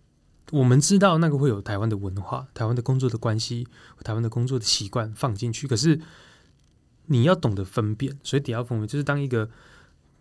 [0.51, 3.67] 我们知道那个会有台湾的文化、台湾的工作的关系、
[4.03, 5.67] 台湾的工作的习惯放进去。
[5.67, 5.99] 可是
[7.07, 9.49] 你要懂得分辨，所以底下分辨就是当一个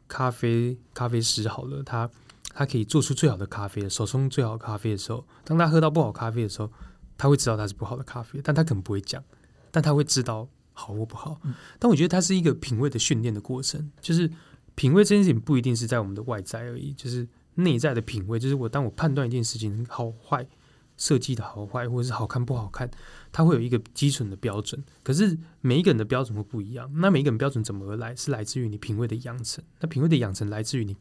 [0.09, 2.11] 咖啡咖啡师好了，他。
[2.55, 6.71] 他可以做出最好的咖啡，手冲最好的咖啡的时候，当他喝到不好咖啡的时候，
[7.19, 9.23] 他会知道它是不好的咖啡，但他可能不会讲。
[9.71, 11.41] 但他会知道好或不好。
[11.81, 14.31] 但我觉得它是一个品味的训练的过程，就是
[14.77, 20.47] 品味这件事情不一定是在我们的外在而已，就是内在的品味，就是我当我判断一件事情好坏。
[20.97, 22.91] 设计的好坏，或者是好看不好看，
[23.33, 24.83] 它会有一个基准的标准。
[25.03, 26.91] 可是每一个人的标准会不一样。
[26.95, 28.15] 那每一个人标准怎么而来？
[28.15, 29.63] 是来自于你品味的养成。
[29.81, 30.97] 那品味的养成来自于你，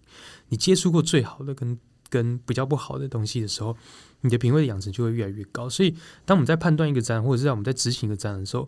[0.49, 1.77] 你接触过最好的跟
[2.10, 3.75] 跟比较不好的东西的时候，
[4.21, 5.69] 你的品味的养成就会越来越高。
[5.69, 8.67] 所以，当我们在判断一个展，或者是在我们在执行一个展的时候，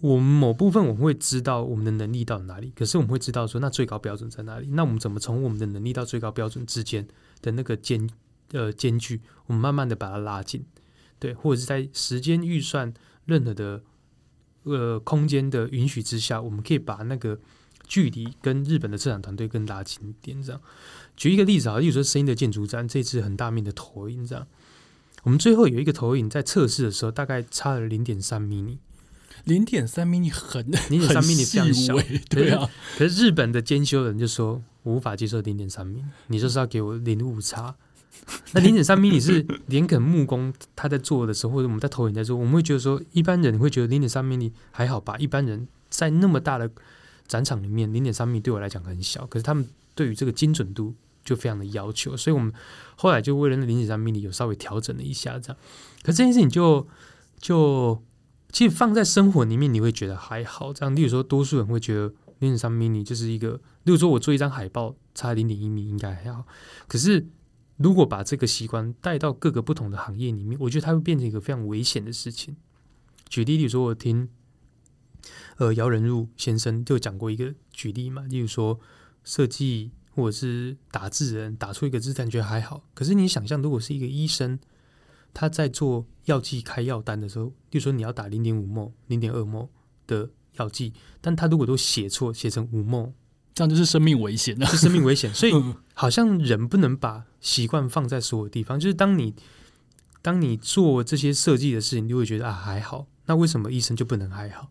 [0.00, 2.72] 我们某部分我们会知道我们的能力到哪里。
[2.76, 4.68] 可是我们会知道说，那最高标准在哪里？
[4.70, 7.06] 那我们怎么从我们的能力到最高标准之间
[7.42, 8.08] 的那个间？
[8.52, 10.64] 呃，间距，我们慢慢的把它拉近，
[11.18, 12.92] 对，或者是在时间预算
[13.26, 13.82] 任何的
[14.64, 17.38] 呃空间的允许之下，我们可以把那个
[17.86, 20.42] 距离跟日本的策展团队更拉近一点。
[20.42, 20.60] 这样，
[21.16, 24.46] 举一个例子啊，例如说声音的建筑展，这次很大面的投影，这样，
[25.22, 28.78] 我们最后有一个投影在测试的时候，大概差了零点三米，
[29.44, 31.94] 零点三米很零点三米非常小，
[32.28, 32.68] 对啊。
[32.98, 37.76] 可是日本的监修人就说，我无法接受零点三米，你就是要给我零误差。
[38.52, 45.16] 那零点三米，你是连肯木工他在做的时候，或者我们在投影在做，我们会觉得说，一般人会觉得零点三米还好吧？
[45.18, 46.70] 一般人在那么大的
[47.26, 52.52] 展场里面，零点三米对我来讲很小，可是他们对于这个精准度就非常的要求，所以我们
[52.96, 55.56] 后来就为了那零点三米有稍微调整了一下，这样。
[56.02, 56.86] 可这件事情就
[57.38, 58.00] 就
[58.52, 60.72] 其实放在生活里面，你会觉得还好。
[60.72, 66.44] 这样，例如说，多数人会觉得零点三米就是一个，例如说我做一张海报差零点一米应该还好，
[66.86, 67.26] 可是。
[67.82, 72.54] 如果把这个习惯带到各个不同的行业里面，我觉得它会变成一个非常危险的事情。
[73.30, 74.28] 举例，比如说我听，
[75.56, 78.78] 呃，姚仁入先生就讲过一个举例嘛，例如说
[79.24, 82.84] 设计或者是打字人打出一个字，感觉还好。
[82.92, 84.58] 可是你想象，如果是一个医生，
[85.32, 89.70] 他在做药剂开药单的时候，例如说你要打零点五墨、零点二墨
[90.06, 93.14] 的药剂，但他如果都写错，写成五墨。
[93.54, 95.32] 这样就是生命危险了，是生命危险。
[95.34, 95.52] 所以
[95.94, 98.78] 好像人不能把习惯放在所有地方。
[98.78, 99.34] 就是当你
[100.22, 103.06] 当你做这些设计的事情，你会觉得啊还好。
[103.26, 104.68] 那为什么医生就不能还好？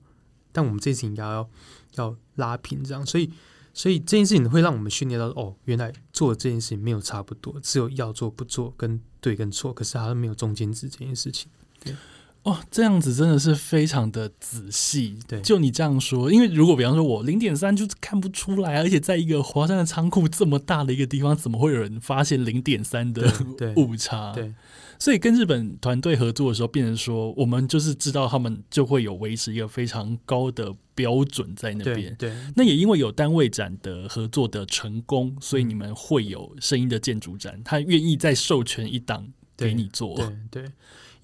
[0.51, 1.49] 但我们这次应该要
[1.95, 3.05] 要拉平这样。
[3.05, 3.31] 所以
[3.73, 11.49] 所以这件事情会让我们训练到哦，原来做这件事情没有差不多，只有要做不做跟对跟错，可是好像没有中间值这件事情。
[11.83, 11.95] 对。
[12.43, 15.19] 哦，这样子真的是非常的仔细。
[15.27, 23.31] 对，就你这样说，因为如果比方说我零点三就看不出来，而且在一个华山的仓库这么大的一个地方，怎么会有人发现零点三的
[23.75, 24.31] 误差？
[24.33, 24.53] 对，
[24.97, 32.15] 所以跟日本团队合作的时候，变成说我们就是知道他们就会有维持一个非常高的标准在那边。
[32.15, 40.15] 对，那也因为有单位展的合作的成功，所以你们会有声音的建筑展，他愿意再授权一档给你做。
[40.15, 40.71] 对对。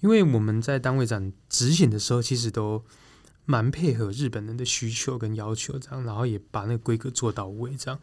[0.00, 2.84] 因为我们在单位展执行的时候，其实都
[3.44, 7.98] 蛮配合日本人的需求跟要求，这样，然后也把那个规格做到位，这样，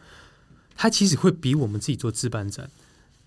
[0.75, 2.69] 他其实会比我们自己做自办展，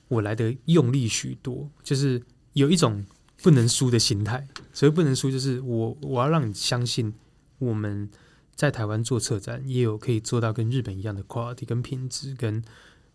[0.09, 2.23] 我来的用力许多，就是
[2.55, 3.05] 有一种
[3.43, 4.47] 不能输的心态。
[4.73, 7.15] 所以不能输，就是我我要让你相信，
[7.59, 8.11] 我们
[8.55, 12.63] 在台湾做策展也有可以做到跟日本一样的 quality 跟品质，跟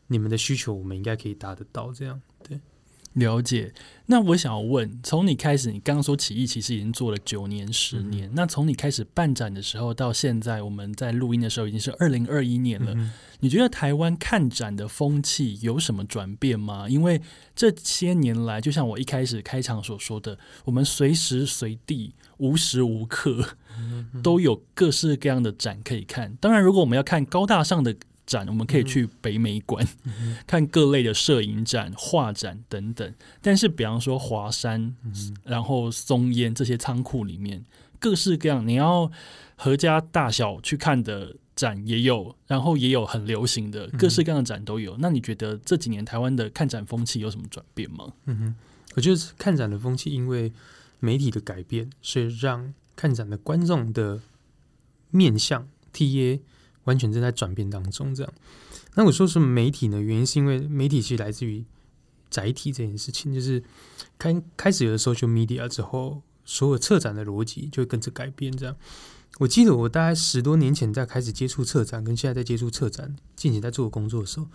[0.08, 2.60] 你们的需求，我们应该可以达得到，这样，对。
[3.14, 3.74] 了解，
[4.06, 12.96] 那我想要问，从你开始，你刚刚说起义其实已经做了九年、十年，那从你开始办展的时候到现在，我们在录音的时候已经是二零二一年了。
[13.42, 16.88] 你觉得台湾看展的风气有什么转变吗？
[16.88, 17.22] 因为
[17.54, 23.58] 这些年来，就像我一开始开场所说的，我们随时随地、无时无刻
[24.24, 26.38] 都有各式各样的展可以看。
[26.40, 27.94] 当然，如果我们要看高大上的。
[28.32, 29.86] 展我们可以去北美馆
[30.48, 33.14] 看各类的摄影展、画展等等。
[33.42, 34.96] 但是，比方说华山，
[35.44, 37.66] 然后松烟这些仓库里面，
[38.00, 39.12] 各式各样，你要
[39.56, 44.96] 合家大小去看的展也有，然后也有很流行的各式各样的展都有。
[45.00, 48.14] 那你觉得这几年台湾的看展风气有什么转变吗？
[48.26, 48.56] 嗯哼，
[48.96, 50.54] 我觉得看展的风气因为
[51.00, 54.22] 媒体的改变，所以让看展的观众的
[55.10, 56.42] 面向 T A。
[56.86, 58.34] 完全正在转变当中，这样。
[58.96, 60.02] 那我说是媒体呢？
[60.02, 61.64] 原因是因为媒体其实来自于
[62.30, 63.64] 载体这件事情，就是
[64.18, 68.52] 开开始有了 social media 之后，所有策展的逻辑就会跟着改变。
[68.56, 68.76] 这样，
[69.40, 74.48] 我记得我大概十多年前在开始接触策展，跟现在在接触策展，进行在做工作的时候，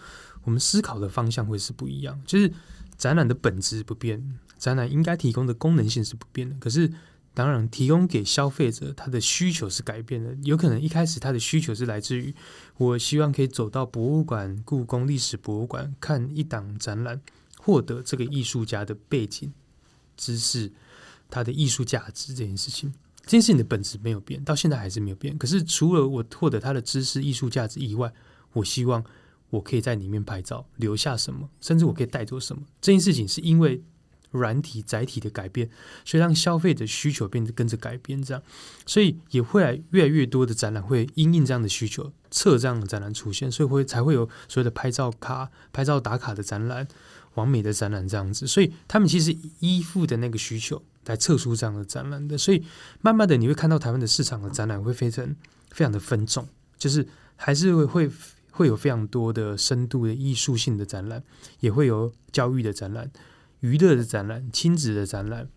[0.45, 2.21] 我们思考的方向会是不一样。
[2.27, 2.53] 就是
[2.99, 6.93] 展览的本质不变，展览应该提供的功能性是不变的，可是。
[7.37, 10.35] 当然，提供给消费者他的需求是改变的。
[10.44, 12.35] 有可能一开始他的需求是来自于，
[12.79, 17.20] 我希望可以走到博物馆、故宫历史博物馆看一档展览，
[17.59, 19.53] 获得这个艺术家的背景
[20.16, 20.72] 知识，
[21.29, 22.94] 他的艺术价值这件事情。
[23.27, 25.37] 这件事情的本质没有变，到现在还是没有变。
[25.37, 28.11] 可是除了我获得它的知识、艺术价值以外，
[28.55, 29.05] 我希望
[29.51, 32.62] 我可以在里面拍照，留下什么，甚至我可以带走什么。
[32.81, 33.83] 这件事情是因为
[34.31, 35.69] 软体载体的改变，
[36.05, 38.43] 所以让消费者需求变得跟着改变，这样，
[38.87, 46.87] 所以也会来越来越多的展览会因应这样的需求，测这样的展览出现，所以会才会有所谓的拍照卡、拍照打卡的展览。
[47.37, 52.65] 完美的展览这样子，所以他们其实依附的那个需求来测出这样的展览的，所以
[53.03, 55.23] 慢慢的你会看到台湾的市场的展览会非常
[55.69, 58.11] 非常的分众，就是还是会会
[58.53, 61.23] 会有非常多的深度的艺术性的展览，
[61.61, 63.11] 也会有教育的展览、
[63.67, 65.49] 娱乐的展览、亲子的展览、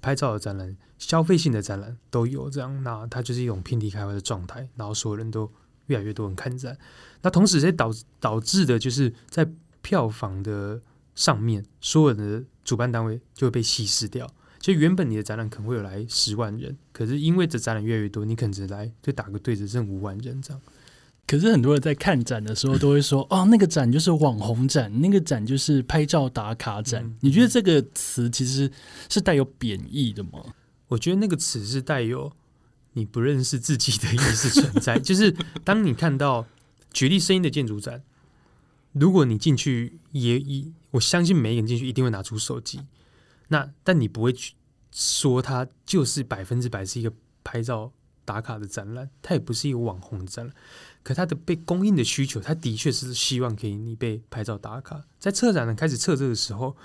[0.00, 5.50] 拍照的展览、消费性的展览都有这样，那它就是一种遍地开花的状态，然后所有人都
[5.86, 6.78] 越来越多人看展，
[7.22, 9.48] 那同时这导导致的就是在
[9.82, 10.80] 票房的。
[11.16, 14.30] 上面所有的主办单位就会被稀释掉。
[14.58, 20.60] 就原本你的展览可能会有来十万人，可是因为这展览越来越多，你可能只来就打个对折剩五万人这样。
[21.26, 28.70] 可是很多人在看展的时候都会说： “哦，那个展就是网红展，那个展就是拍照打卡展。”你觉得这个词其实
[29.08, 30.54] 是带有贬义的吗？
[30.88, 32.32] 我觉得那个词是带有
[32.92, 34.98] 你不认识自己的意思存在。
[35.00, 35.34] 就是
[35.64, 36.46] 当你看到
[36.92, 38.02] 举例声音的建筑展。
[38.98, 42.80] 如果你进去，也一我相信每一个人进去一定会拿出手机。
[43.48, 44.54] 那但你不会去
[44.90, 47.12] 说它就是百分之百是一个
[47.44, 47.92] 拍照
[48.26, 50.54] 打卡的展览，它也不是一个网红展览。
[51.02, 55.02] 可它的被供应的需求，它的确是希望可以你被拍照打卡。
[55.18, 56.76] 在策展人开始测这个时候，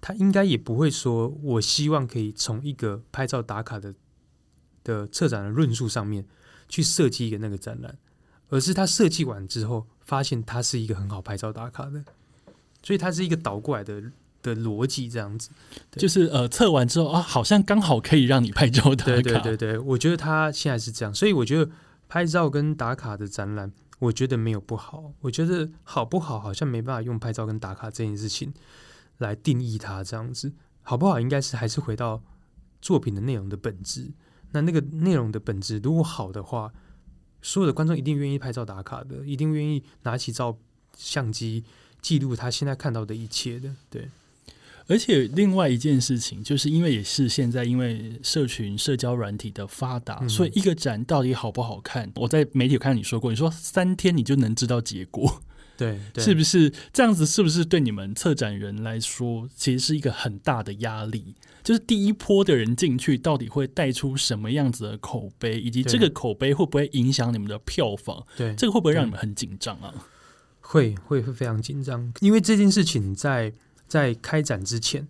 [0.00, 3.92] 他应该也不会说我希望可以从一个拍照打卡的
[4.84, 6.24] 的策展的论述上面
[6.68, 7.98] 去设计一个那个展览，
[8.50, 9.88] 而是他设计完之后。
[10.04, 12.04] 发现它是一个很好拍照打卡的，
[12.82, 14.02] 所以它是一个倒过来的
[14.42, 15.50] 的逻辑，这样子，
[15.92, 19.04] 就是呃测完之后啊，好像刚好可以让你拍照打卡。
[19.04, 21.70] 对对对对，我觉得他现在是这样，所以我觉得
[22.08, 28.52] 拍照跟打卡的展览，我觉得没有不好，我觉得好不好好像没办法用拍照跟打卡这件事情
[29.18, 30.52] 来定义它，这样子
[30.82, 31.20] 好不好？
[31.20, 32.22] 应该是还是回到
[32.80, 34.10] 作品的内容的本质。
[34.50, 36.72] 那那个内容的本质如果好的话。
[37.44, 40.56] 所有的观众一定愿意拍照打卡的，一定愿意拿起照
[40.96, 41.64] 相机
[42.00, 43.68] 记录他现在看到的一切的。
[43.90, 44.08] 对，
[44.86, 55.42] 而且另外一件事情，就是因为也是现在因为社群社交软体的发达，所以一个展到底好不好看，我在媒体有看到你说过，你说三天你就能知道结果。
[55.74, 57.26] 对， 是不是这样子？
[57.26, 61.34] 是不是对你们策展人来说，其实是一个很大的压力？
[61.64, 68.24] 就是第一波的人进去，到底会带出什么样子的口碑，以及这个口碑会不会影响你们的票房？
[68.36, 69.94] 对，这个会不会让你们很紧张啊？
[70.60, 73.52] 会，会会非常紧张，因为这件事情在
[73.92, 75.06] 在开展之前，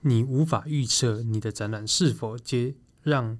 [0.00, 3.38] 你无法预测你的展览是否接让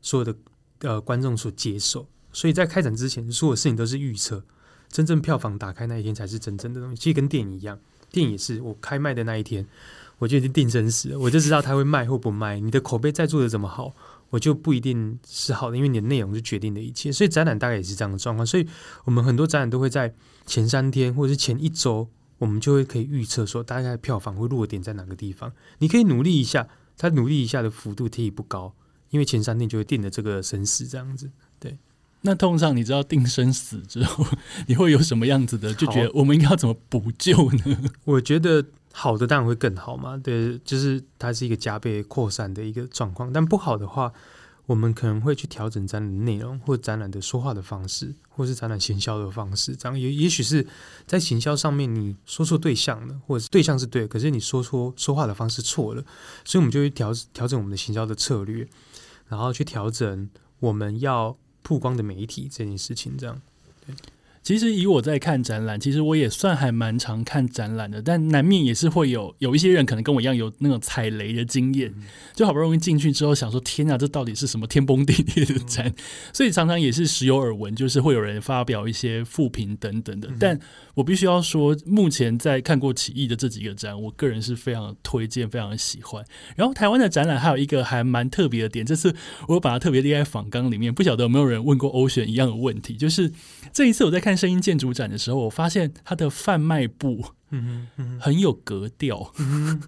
[0.00, 0.34] 所有的
[0.80, 4.42] 呃观众所接受，所以在开展之前，所有事情都是预测。
[4.88, 7.78] 真正票房打开那一天才是真正的东西，其实跟电影一样，
[8.10, 9.64] 电影也是我开卖的那一天，
[10.18, 12.58] 我就已经定生死，我就知道它会卖或不卖。
[12.58, 13.94] 你的口碑再做的怎么好，
[14.30, 17.12] 我就不一定是好的，因为你的内容就决定的一切。
[17.12, 18.44] 所以展览大概也是这样的状况。
[18.44, 18.66] 所以
[19.04, 20.12] 我们很多展览都会在
[20.46, 22.08] 前三天或者是前一周，
[22.42, 25.52] 我们就会可以预测说大概票房会落点在哪个地方。
[25.78, 26.66] 你可以努力一下，
[26.98, 28.74] 他努力一下的幅度可以不高，
[29.10, 31.30] 因为前三天就会定的这个生死这样子。
[31.60, 31.78] 对。
[32.22, 34.26] 那通常你知道定生死之后，
[34.66, 35.72] 你会有什么样子的？
[35.72, 37.78] 就觉得我们应该要怎么补救呢？
[38.02, 43.32] 我觉得好的当然会更好嘛，对，就是它是一个加倍扩散的一个状况。
[43.32, 44.12] 但不好的话，
[44.66, 49.74] 我们可能会去调整展览内容，或展览的说话的方式，或是展览行销的方式。
[49.76, 50.66] 这样也也许是
[51.06, 56.04] 在行销上面你说错对象了，或者是对象是对，可是你说错说话的方式错了，
[56.44, 58.68] 所以我们就会调调整我们的行销的策略，
[59.28, 60.28] 然后去调整
[60.60, 61.36] 我们要。
[61.64, 63.40] 曝光的媒体这件事情，这样
[63.86, 63.94] 对。
[64.42, 71.94] 其实以我在看展览，其实我也算还蛮常看展览的，但难免也是会有有一些人可能跟我一样有那种踩雷的经验，
[72.34, 75.94] 就好不容易进去之后想说天啊，这到底是什么天崩地裂的展？
[76.32, 80.28] 所以常常也是时有耳闻，就是会有人发表一些负评等等的。
[80.40, 80.58] 但
[80.94, 86.24] 我必须要说，目前在看过起义的这几个展，我个人是非常推荐，非常喜欢。
[86.56, 89.14] 然后台湾的展览还有一个还蛮特别的点，这次
[89.46, 93.30] 我把它特别列在访纲里面，不晓得有没有人问过欧选一样的问题，就是
[93.72, 94.31] 这一次我在看。
[94.36, 97.86] 声音建筑展的时候，我发现它的贩卖部嗯
[98.20, 99.32] 很有格调，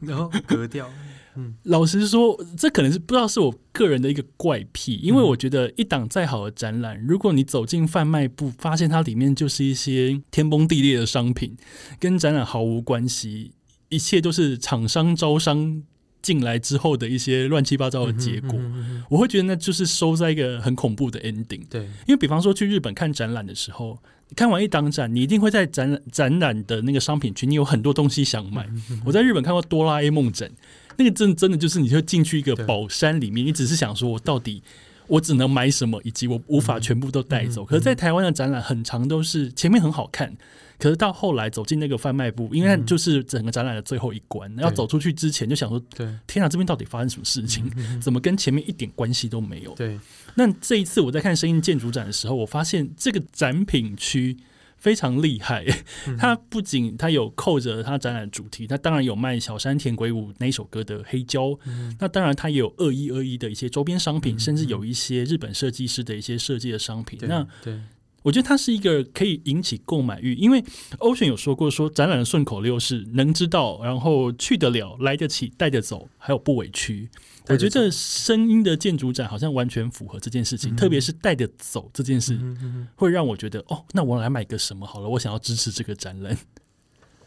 [0.03, 0.91] 然后格调，
[1.37, 11.57] 嗯，老实说，这可能是不知道是我个人的一个怪癖，因为我觉得一档再好的展览，如果你走进贩卖部，发现它里面就是一些天崩地裂的商品，
[11.99, 13.53] 跟展览毫无关系，
[13.89, 15.83] 一切都是厂商招商
[16.23, 19.05] 进来之后的一些乱七八糟的结果，嗯哼嗯哼。
[19.11, 21.67] 我会觉得那就是收在一个很恐怖的 ending。
[21.69, 23.99] 对，因为比方说去日本看展览的时候，
[24.35, 28.67] 看完一档展，你一定会在展览展览的那个商品区，你有很多东西想买。
[28.91, 30.51] 嗯我在日本看过哆啦 A 梦展，
[30.97, 34.63] 那个真真的就是你就进去一个宝山里面，你只是想说我到底
[35.07, 37.65] 我只能买什么，以及我无法全部都带走。
[37.65, 40.35] 可是，在台湾的展览很长都是前面很好看。
[40.77, 47.71] 可是到后来走进那个贩卖部，因为那嗯就是整个展览的最后一关，要走出去之前就想说：对，天啊，这边到底发生什么事情？
[48.01, 49.73] 怎么跟前面一点关系都没有？
[49.77, 49.99] 对，
[50.35, 54.37] 那这一次我在看声音建筑展的时候，我发现这个展品区
[54.85, 55.65] 非常厉害。
[56.07, 67.19] 嗯它不仅它有扣着它展览主题，它当然有卖小山田鬼舞那一首歌的黑胶，嗯那当然它也有二一二一的一些周边商品，嗯甚至有一些日本设计师的一些设计的商品。
[67.19, 67.81] 对那对，
[68.25, 70.63] 我觉得它是一个可以引起购买欲，因为
[70.99, 77.11] Ocean 有说过说展览的顺口溜是能知道，然后去得了，来得起，带得走，还有不委屈。
[77.49, 86.35] 我觉得声音的建筑展好像完全符合这件事情，嗯特别是带得走这件事，嗯嗯嗯会让我觉得哦，那我来买个什么好了，我想要支持这个展览。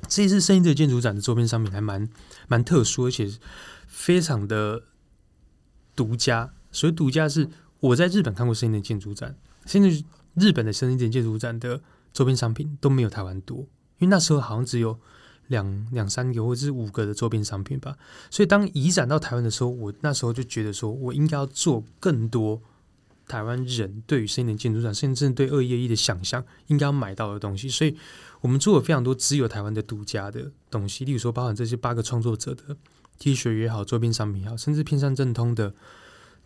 [0.08, 2.10] 这一次声音这个建筑展的周边商品还蛮
[2.48, 3.30] 蛮特殊，而且
[3.86, 4.82] 非常的
[5.96, 6.52] 独家。
[6.72, 7.48] 所以独家是
[7.80, 9.36] 我在日本看过声音的建筑展，
[9.66, 9.90] 现在
[10.40, 11.82] 日本的声音的建筑展的
[12.14, 13.58] 周边商品都没有台湾多，
[13.98, 14.98] 因为那时候好像只有
[15.48, 17.98] 两两三个或者是五个的周边商品吧。
[18.30, 22.62] 所以当移展到台湾的时候，我那时候就觉得说我应该要做更多。
[23.28, 27.94] 台湾人对于声音的建筑展，甚至对二一一的想象，应该要买到的东西，所以
[28.40, 32.78] 我们做了非常多只有台湾的独家的东西，例如说包含这些八个创作者的
[33.20, 35.74] T 恤也好，周边商品也好，甚至偏向正通的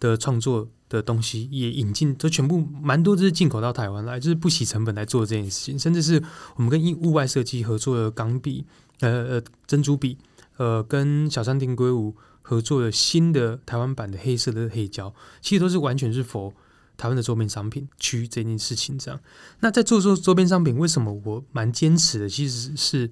[0.02, 6.22] 的创作的东西也引进，都全部蛮多，就是进口到台湾来，就是不惜成本来做这件事情，甚至是
[6.58, 8.66] 我们跟物外设计合作的钢笔，
[9.00, 10.18] 呃呃珍珠笔，
[10.58, 16.54] 呃跟小山田圭吾合作的新的台湾版的黑色的黑胶，其实都是完全是否。
[16.98, 19.20] 台湾的周边商品区这件事情，这样。
[19.62, 22.30] 那在做做周边商品，为什么我蛮坚持的？
[22.30, 23.10] 其实是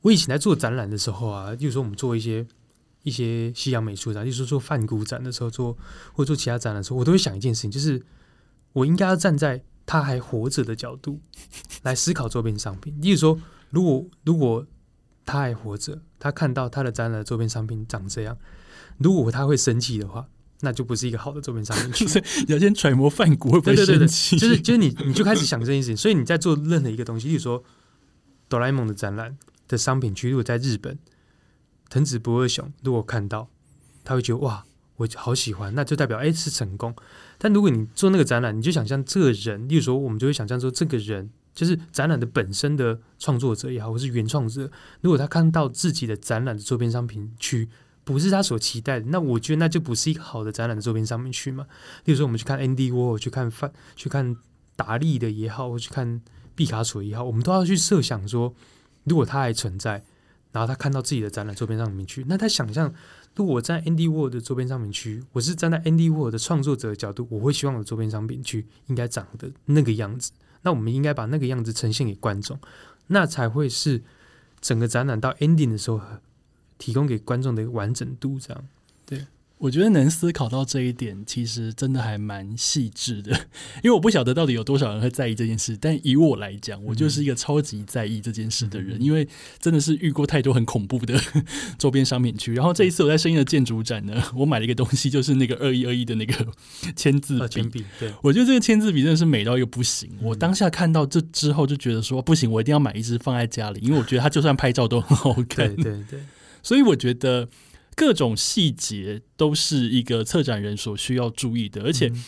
[0.00, 2.44] 我以前在做展览的时候啊，例如说我们做一些
[3.02, 5.76] 一些西洋美术展，例如说做梵谷展的时候，做
[6.12, 8.02] 或做其他展览的时候，我都会想一件事情，就是
[8.72, 11.20] 我应该要站在他还活着的角度
[11.82, 12.96] 来思考周边商品。
[13.00, 13.38] 例如说，
[13.70, 14.66] 如果如果
[15.24, 18.36] 他还活着，他看到他的展览周边商品长这样，
[18.98, 20.28] 如果他会生气的话，
[20.60, 22.22] 那就不是一个好的周边商品区。
[22.46, 27.62] 要先揣摩范谷会不会对对对对，生气，就是就是你你就开始想这件事情，所以你在做任何一个东西，例如说
[28.48, 29.36] 哆啦 A 梦的展览
[29.66, 30.96] 的商品区，如果在日本，
[31.92, 33.50] 藤子不二雄如果看到，
[34.02, 34.64] 他会觉得哇，
[34.96, 36.96] 我好喜欢，那就代表哎是成功。
[37.36, 44.70] 但如果你做那个展览，你就想象这个人，例如说我们就会想象说这个人就是展览的本身的创作者也好，或是原创者，
[45.02, 47.68] 如果他看到自己的展览的周边商品区。
[48.04, 51.64] 不是他所期待的，那我觉得那就不是一个好的展览的周边商品区嘛。
[52.04, 54.36] 例如说，我们去看 Andy Warhol，去看范，去看
[54.74, 56.20] 达利的也好，或去看
[56.56, 58.52] 毕卡索也好，我们都要去设想说，
[59.04, 60.02] 如果他还存在，
[60.52, 62.92] 然后他看到自己的展览周边商品区，那他想象，
[63.34, 70.30] 如果我在 Andy w o r d 的周边商品区，我是站在 Andy Warhol 的创作者的角度，我会希望我的周边商品区应该长的那个样子。
[70.62, 72.58] 那我们应该把那个样子呈现给观众，
[73.08, 74.02] 那才会是
[74.60, 76.00] 整个展览到 ending 的时候。
[76.78, 78.68] 提供给观众的一个完整度，这样。
[79.06, 79.24] 对
[79.62, 83.30] 我觉得能思考到这一点，其实真的还蛮细致的。
[83.76, 88.98] 因为我不晓得到底有多少人会在意这件事，但以我来讲，我就是一个超级在意这件事的人。
[88.98, 89.28] 嗯因为
[89.60, 91.16] 真的是遇过太多很恐怖的
[91.78, 92.52] 周边商品区。
[92.54, 96.44] 然后这一次我在声音的建筑展呢，我买了一个东西，就是那个二一二一的那个
[96.96, 97.70] 签字呃，笔铅。
[97.70, 100.10] 笔，对，我觉得这个签字笔真的是美到一个不行。
[100.14, 105.72] 嗯我当下看到这之后就觉得说，不行，我一定要买一支放在家里，因为我觉得它就算拍照都很好看。
[105.76, 106.20] 对对对，
[106.64, 107.48] 所以我觉得
[107.94, 112.24] 各种细节都是一个策展人所需要注意的，而且嗯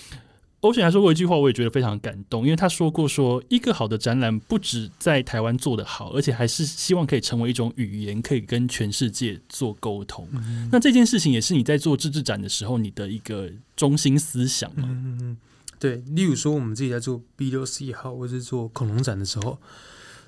[0.60, 10.26] 欧选还说过一句话，我也觉得非常感动，因为他说过说，一个好的展览不止在台湾做得好，而且还是希望可以成为一种语言，可以跟全世界做沟通。
[10.32, 14.84] 嗯那这件事情也是你在做自制展的时候，你的一个中心思想嘛？
[14.88, 15.36] 嗯嗯嗯，
[15.78, 15.96] 对。
[16.06, 19.58] 例如说，我们自己在做 B 六 C 也好，或者是做恐龙展的时候，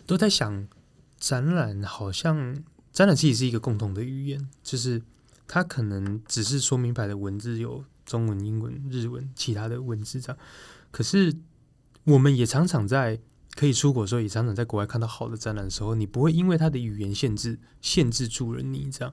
[0.04, 0.68] 都在想，
[1.18, 2.62] 展览好像
[2.92, 5.00] 展览其实是一个共同的语言，就是
[5.48, 10.38] 它可能只是说明白的文字有中文、英文、日文，其他的文字这样。
[10.90, 11.34] 可是
[12.04, 13.20] 我们也常常在
[13.54, 19.12] 可以出国的时候，也常常在国外看到好的展览的时候，你不会因为它的语言限制限制住了你这样。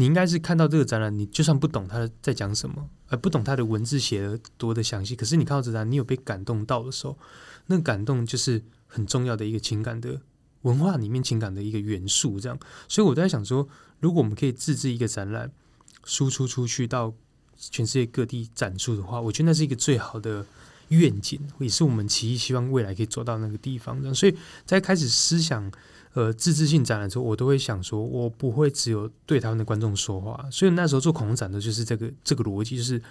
[0.00, 7.18] 你应该是看到这个展览，你就算不懂他在讲什么，而，不懂他的文字写的多的详细，可是你看到这展，你有被感动到的时候，
[7.66, 10.20] 那个感动就是很重要的一个情感的
[10.62, 12.38] 文化里面情感的一个元素。
[12.38, 12.56] 这样，
[12.86, 13.68] 所以我在想说，
[13.98, 15.50] 如果我们可以自制一个展览，
[16.04, 17.12] 输出出去到
[17.56, 20.44] 全世界各地展出的话，我觉得那是一个最好的
[20.88, 24.14] 愿景，也是我们奇艺希望未来可以走到那个地方的。
[24.14, 24.34] 所以
[24.64, 25.70] 在开始思想
[26.14, 30.48] 呃自制性展览之后，我都会想说，我不会只有对台湾的观众说话。
[30.50, 33.02] 所以那时候做恐龙展的就是这个这个逻辑，就是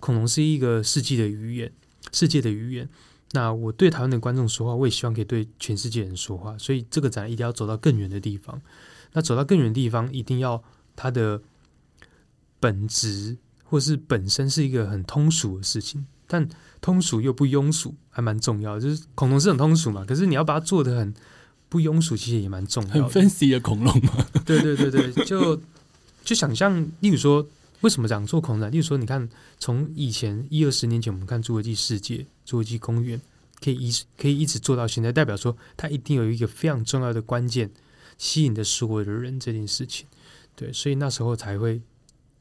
[0.00, 1.72] 恐龙是一个世纪的语言，
[2.12, 2.88] 世界的语言。
[3.32, 6.56] 那我对台湾的观众说话，我也希望可以对全世界人说话。
[6.56, 8.62] 所以这个展一定要走到更远的地方。
[9.12, 10.62] 那走到更远的地方，一定要
[10.94, 11.42] 它的
[12.58, 16.48] 本质或是本身是一个很通俗的事情，但
[16.80, 18.78] 通俗又不庸俗，还蛮重要。
[18.78, 21.12] 就是恐龙是很通俗嘛，可是你要把它做的很
[21.68, 23.08] 不庸俗，其实也蛮重要。
[23.08, 24.26] 很 fancy 的恐龙嘛？
[24.44, 25.60] 对对对对，就
[26.24, 27.44] 就想象，例如说，
[27.80, 28.70] 为什么讲做恐龙？
[28.70, 29.28] 例如说，你看，
[29.58, 33.20] 从以前一二十年前，我们看侏罗纪世界、侏罗纪公园，
[33.60, 37.68] 可以一可以一直做到现在，代表说它一定有一个非常重要的关键，
[38.16, 40.06] 吸引的所有的人这件事情。
[40.54, 41.82] 对，所以那时候才会。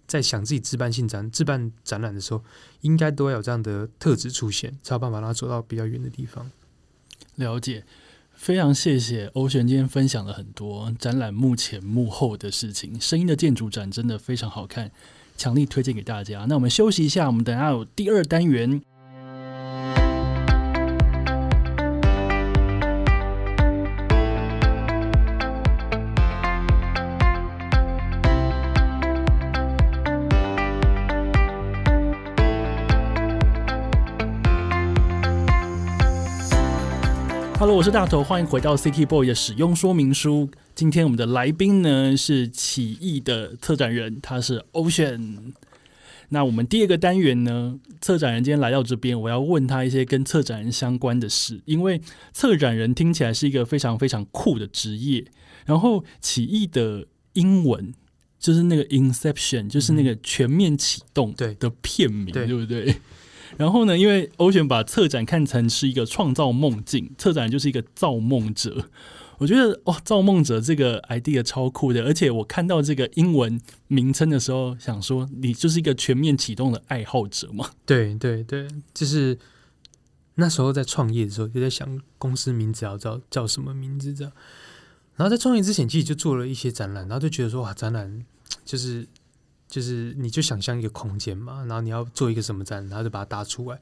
[0.08, 2.44] 在想自己自办性展、自办展览的时候，
[2.82, 6.52] 应该都要有这样的特质出现，才有办法让它走到比较远的地方。
[7.36, 7.84] 了解，
[8.34, 13.00] 非常谢谢欧璇今天分享了很多展览幕前幕后的事情。
[13.02, 14.92] 声音的建筑展真的非常好看，
[15.36, 16.46] 强力推荐给大家。
[16.48, 18.82] 那我们休息一下，我们等下有第二单元。
[37.58, 40.50] Hello，我是大头，欢迎回到 City Boy 的使用说明书。
[40.76, 45.54] 今天我们的来宾呢是起义的策展人，他是 Ocean。
[46.28, 52.02] 那我们第二个单元呢，策展人今天来到这边，我要问他一些跟策展人相关的事，因为
[52.34, 55.26] 策展人听起来是一个非常非常酷的职业。
[55.66, 57.94] 然后起义的英文
[58.38, 62.98] 就是那个 Inception，就是那个全面启动对的片名，对不对？
[63.58, 63.98] 然后呢？
[63.98, 68.90] 因为欧选把策展看成是一个创造梦境，策展就是一个造梦者。
[69.38, 72.04] 我觉得哦，造梦者这个 idea 超酷的。
[72.04, 77.70] 而且我看到这个英文名称的时候，想说你就是一个全面启动的爱好者嘛？
[77.86, 79.38] 对对对，就是
[80.36, 84.34] 那时候在创业的时候，就在想公司名字要叫叫什么名字这样。
[85.16, 88.26] 然后在创业之前，其实就做了一些展览，然后就觉得说哇，展览
[88.66, 89.08] 就是。
[89.76, 93.76] 就是你就想象一个空间嘛，然后你要做一个什么展，然后就把它搭出来，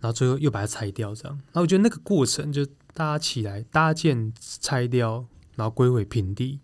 [0.00, 1.40] 然后最后又把它拆掉，这样。
[1.52, 6.58] 那我觉得那个过程就搭起来、搭建、拆掉，然后归回平地、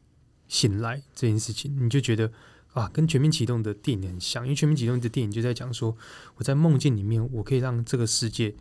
[0.48, 2.32] 醒来这件事情，你就觉得
[2.72, 4.42] 啊，跟全面启动的电影很像。
[4.44, 5.96] 因为全面启动的电影就在讲说，
[6.34, 8.56] 我在梦境里面，我可以让这个世界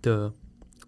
[0.00, 0.32] 的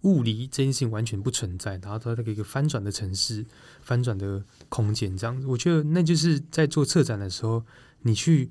[0.01, 3.45] 物理这件事情完全不存在，然后它那个一个翻转的城市、
[3.83, 5.45] 翻转的空间这样子。
[5.45, 7.63] 我觉得那就是在做策展的时候。
[8.01, 8.49] 你去，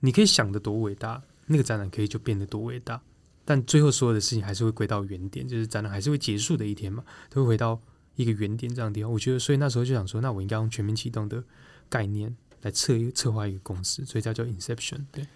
[0.00, 3.00] 你可以想的多伟大，那个展览可以就变得多伟大，
[3.44, 7.80] 但最后所有的事情还是会归到原点，就是展览还是会结束的一天嘛，都会回到
[8.16, 9.12] 一个原点这样的地方。
[9.12, 11.42] 我觉得，所以那时候就想说，那我应该用全面启动的
[11.88, 15.04] 概念来策策划一个公司，所以叫叫 Inception。
[15.12, 15.26] 对，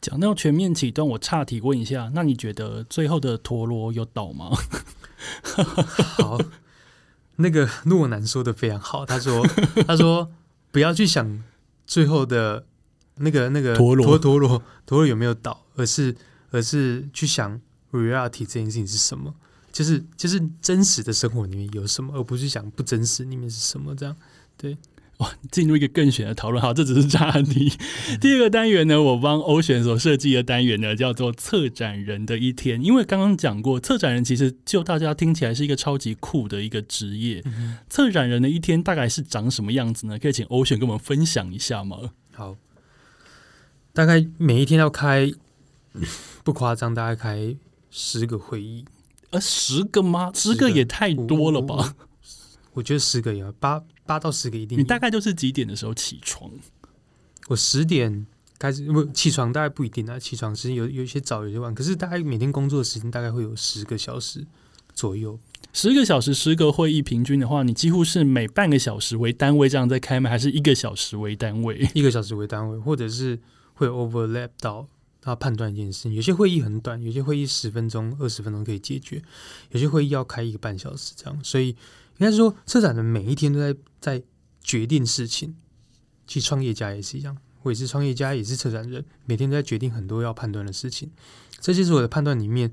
[0.00, 4.50] 讲到全面启动，我岔题问一下，那你觉得最后的陀螺有倒吗？
[6.18, 6.38] 好，
[7.36, 9.46] 那个诺南说的非常好，他说，
[9.86, 10.30] 他说
[10.70, 11.42] 不要去想
[11.86, 12.66] 最后的。
[13.16, 15.64] 那个那个陀螺陀螺陀螺有没有倒？
[15.76, 16.14] 而是
[16.50, 17.60] 而是去想
[17.92, 19.34] reality 这件事情是什么？
[19.72, 23.94] 就是就是真实的生活里面有什么，而不是想不真实里面是什么？
[23.94, 24.16] 这样
[24.56, 24.76] 对。
[25.18, 26.60] 哇，进入一个更选的讨论。
[26.60, 27.72] 好，这只是差题。
[28.20, 32.82] 第二个单元呢，我帮欧选所设计的单元呢，叫做策展人的一天。
[32.82, 37.44] 因为刚刚讲过，策展人其实就大家听起来是一个超级酷的一个职业。
[37.88, 40.18] 策展人的一天大概是长什么样子呢？
[40.18, 42.10] 可以请欧选跟我们分享一下吗？
[42.32, 42.56] 好。
[43.94, 45.32] 大概每一天要开，
[46.42, 47.56] 不夸张，大概开
[47.92, 48.84] 十个会议。
[49.30, 50.32] 呃，十个吗？
[50.34, 51.94] 十个也太多了吧？
[52.72, 54.76] 我觉得十个有八八到十个一定。
[54.76, 56.50] 你大概就是几点的时候起床？
[57.46, 58.26] 我十点
[58.58, 60.18] 开始，不起床大概不一定啊。
[60.18, 61.72] 起床时间有有一些早，有些晚。
[61.72, 64.44] 可是大概每天工作的时间大概会有十个小时
[64.92, 65.38] 左右。
[65.72, 70.28] 十个小时，十个会议，平均的话，你几乎是每半个小时为单位这样在开吗？
[70.28, 71.88] 还是一个小时为单位？
[71.94, 73.38] 一个小时为单位，或者是？
[73.74, 74.88] 会 overlap 到
[75.20, 79.22] 他判断一件事情，有些会议很短，有些会议十分钟、二十分钟可以解决，
[79.70, 81.44] 有些会议要开一个半小时这样。
[81.44, 81.76] 所以应
[82.18, 84.22] 该是说，策展人每一天都在在
[84.62, 85.54] 决定事情。
[86.26, 91.10] 其实创业家也是一样，我也是创业家，也是策展人，每天都在决定很多要判断的事情。
[91.60, 92.72] 这就是我的判断里面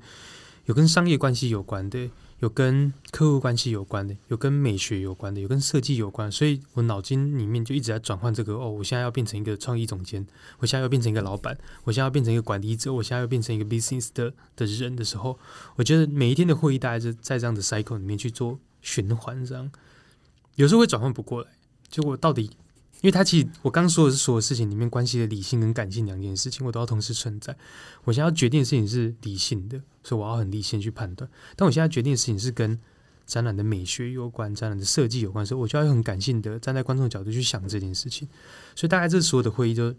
[0.66, 2.10] 有跟商业关系有关的，
[2.42, 10.26] 有跟客户关系有关的，有跟美学有关的，有跟设计有关，所以我脑筋里面就一直在转换这个哦，我现在要变成一个创意总监，
[10.58, 15.38] 我现在要变成一个老板，我现在要变成一个管理者，我现在要变成一个 business 的的人的时候，
[15.76, 19.70] 我觉得每一天的会议大概是在这样的 cycle 里面去做循环，这样
[20.56, 21.48] 有时候会转换不过来，
[21.88, 22.50] 结果到底。
[23.02, 27.54] 因为他其实我刚说的是所有事情里面关系的理性跟感性两件事情，我都要同时存在。
[28.04, 31.28] 我现在要决定的事情是理性的，所以我要很理性去判断。
[31.56, 32.78] 但我现在决定的事情是跟
[33.26, 38.28] 展览的美学有关、展览的设计有关，所以我就要很感性的站在观众角度去想这件事情。
[38.76, 39.92] 所以大概这所有的会议就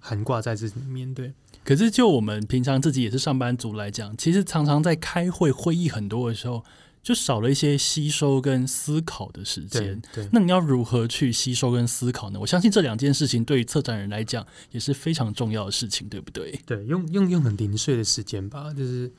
[0.00, 1.32] 涵挂在这里面对。
[1.64, 6.64] 可是就我们平常自己也是上班族来讲，其实常常在开会会议很多的时候。
[7.08, 9.98] 就少了一些吸收跟思考的时间。
[10.12, 12.38] 对，那你要如何去吸收跟思考呢？
[12.38, 16.60] 我相信这两件事情对于策展人来讲也是非常重要的事情，对不对？
[16.66, 18.74] 对，用用用很零碎的时间吧。
[18.74, 19.10] 就是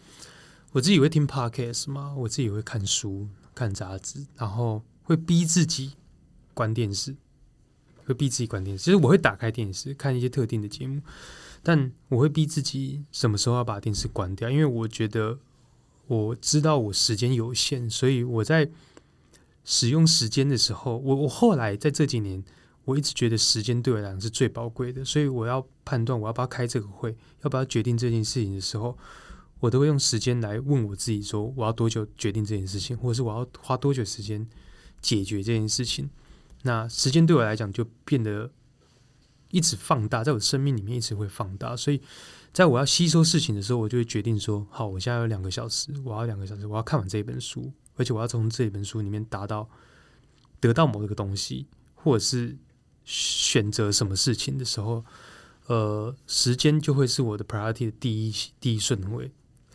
[0.72, 5.94] 我自己会听 podcast 嘛，我自己会看书、看杂志，然后会逼自己
[6.54, 7.16] 关电视，
[8.06, 8.84] 会逼自己关电视。
[8.84, 11.02] 其实我会打开电视看一些特定的节目，
[11.64, 15.40] 但我会逼自己什么时候要把电视关掉，因为我觉得。
[16.10, 18.68] 我知道我时间有限，所以我在
[19.64, 22.44] 使用时间的时候，我我后来在这几年，
[22.86, 28.98] 我一直觉得时间对我来讲是最宝贵的，所以我要判断我要不要开这个会，要不要决定这件事情的时候，
[29.60, 34.48] 我都会用时间来问我自己说，我要多久决定这件事情，或者是我要花多久时间
[35.02, 36.10] 解决这件事情。
[36.64, 38.52] 那时间对我来讲就变得
[39.52, 42.02] 一直放大，在我生命里面一直会放大，所以。
[42.52, 49.70] 在我要吸收事情的时候，我就会决定说：好，我现在有两个小时，我要两个小时，我要看完这一本书，而且我要从这一本书里面达到
[50.60, 52.58] 得到某一个东西，或者是
[53.06, 55.06] 选择什么事情的时候，
[55.68, 59.30] 呃，时间就会是我的 priority 的第一第一顺位，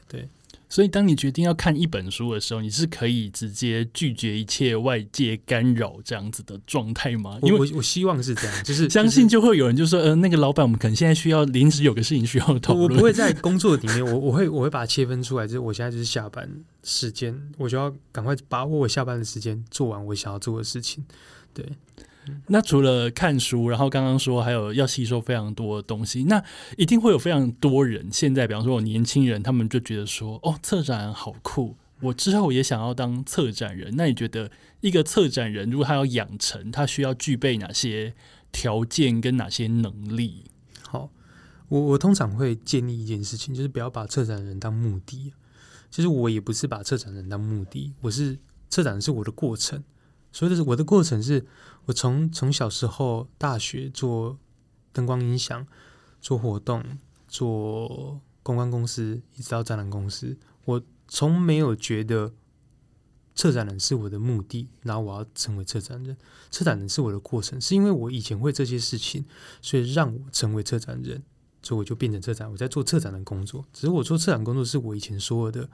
[0.08, 0.28] 对。
[0.74, 7.38] 所以，当你决定要看一本书的时候，你是可以直接拒绝一切外界干扰这样子的状态吗？
[7.42, 12.90] 因为我我希望是这样， 就是相信就会有人就说，呃，那个老板，我们可能现在需要临时有个事情需要讨论。
[12.90, 16.50] 我不会在工作里面， 我我会我会把它切分出来，就是我现在就是下班
[16.82, 21.04] 时间，我就要赶快把握我下班的时间，做完我想要做的事情，
[21.54, 21.64] 对。
[22.46, 26.42] 那除了看书，然后刚刚说还有要吸收非常多的东西，那
[26.76, 28.08] 一定会有非常多人。
[28.10, 33.94] 现在，比方说，我年轻人，他们就觉得说，哦，策展人好酷，我之后也想要当策展人。
[33.96, 34.50] 那你觉得，
[34.80, 38.14] 一个策展人如果他要养成，他需要具备哪些
[38.52, 40.44] 条件跟哪些能力？
[40.88, 41.10] 好，
[41.68, 45.32] 我我通常会建立一件事情，就是不要把策展人当目的。
[45.90, 49.84] 其实我也不是把策展人当目的，我是策展是我的过程。
[50.32, 51.46] 所以的是我的过程是，
[51.86, 54.38] 我从从小时候大学做
[54.92, 55.66] 灯光音响，
[56.20, 56.82] 做活动，
[57.28, 62.32] 做公关公司，一直到展览公司，我从没有觉得
[63.34, 66.16] 策展人是我的目的，然后我要成为策展人。
[66.50, 69.24] 策展人是我的过程，是因为我以前会这些事情，
[69.60, 71.22] 所以让我成为策展人，
[71.62, 72.50] 所以我就变成策展。
[72.50, 75.68] 我在做策展的工作，只是我做策展工作是我以前所有的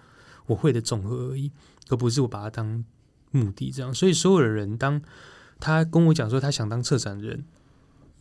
[0.47, 1.53] 我会的总和而已，
[1.89, 2.85] 而不是我把它当。
[3.33, 5.01] 目的这样，所以所有的人，当
[5.61, 7.45] 他跟我讲说他想当策展人，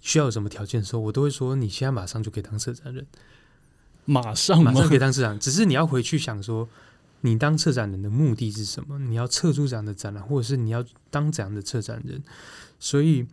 [0.01, 3.07] 需要有什么条件的时候，我都会说：你现在马上就可以当策展人，
[4.05, 5.39] 马上马上可以当策展。
[5.39, 6.67] 只是你要回去想说，
[7.21, 8.99] 你当策展人的目的是什么？
[8.99, 12.21] 你要策出这样的展览，或者是你要当怎样的策展人？
[12.77, 13.25] 所以，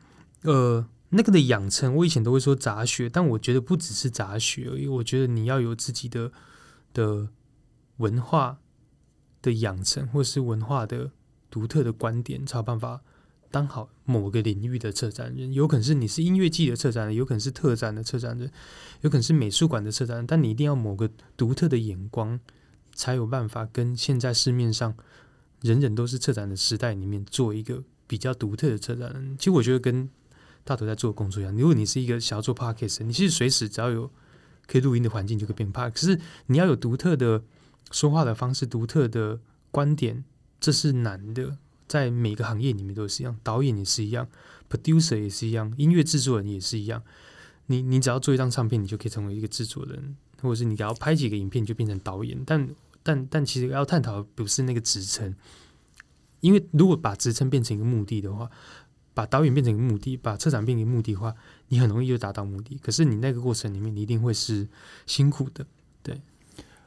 [0.42, 4.86] 呃，那个的养成，我以前都会说杂学，但我觉得不只是杂学而已。
[4.86, 6.30] 我觉得你要有自己的
[6.94, 7.28] 的
[7.96, 8.58] 文化
[9.42, 11.10] 的养成，或是文化的。
[11.48, 13.00] 独特的观点才有办法
[13.50, 18.50] 当好某个领域的策展人，有可能是你是音乐季的策展人，有可能是特展的策展人，
[19.00, 22.38] 有可能是美术馆的策展人，但你一定要某个独特的眼光，
[22.94, 24.94] 才有办法跟现在市面上
[25.62, 29.36] 人人都是策展的时代里面做一个比较独特的策展人。
[29.38, 30.08] 其实我觉得跟
[30.64, 34.10] 大头在做工作一样，如果你是一个想要做 podcast，你其实随时只要有
[34.66, 37.42] 可以录音的环境就可以变 park，可是你要有独特的
[37.90, 39.40] 说话的方式，独特的
[39.70, 40.24] 观点。
[40.58, 41.58] 这是难的，
[41.88, 44.28] 在每个行业里面都是一样，导演也是一样
[44.68, 47.02] ，producer 也是一样，音乐制作人也是一样。
[47.66, 52.40] 你你只要做一张唱片，你就可以成为一个制作人，或者是你只要拍几个影片，你就变成导演。
[52.46, 52.68] 但
[53.02, 55.34] 但但其实要探讨不是那个职称，
[56.40, 58.50] 因为如果把职称变成一个目的的话，
[59.14, 61.34] 把导演变成一个目的，把车展变成一个目的的话，
[61.68, 62.78] 你很容易就达到目的。
[62.82, 64.68] 可是你那个过程里面，你一定会是
[65.06, 65.66] 辛苦的，
[66.02, 66.20] 对。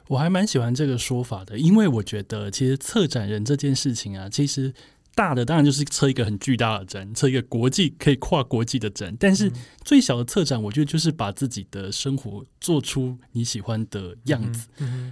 [0.09, 4.73] 我还蛮喜欢这个说法的，因为我觉得其实策展人这件事情啊，其实
[5.15, 9.13] 大的当然就是测一个很巨大的展，测一个国际可以跨国际的展。
[9.19, 9.51] 但是
[9.83, 14.67] 最小的策展，我觉得就是把自己的生活做出你喜欢的样子。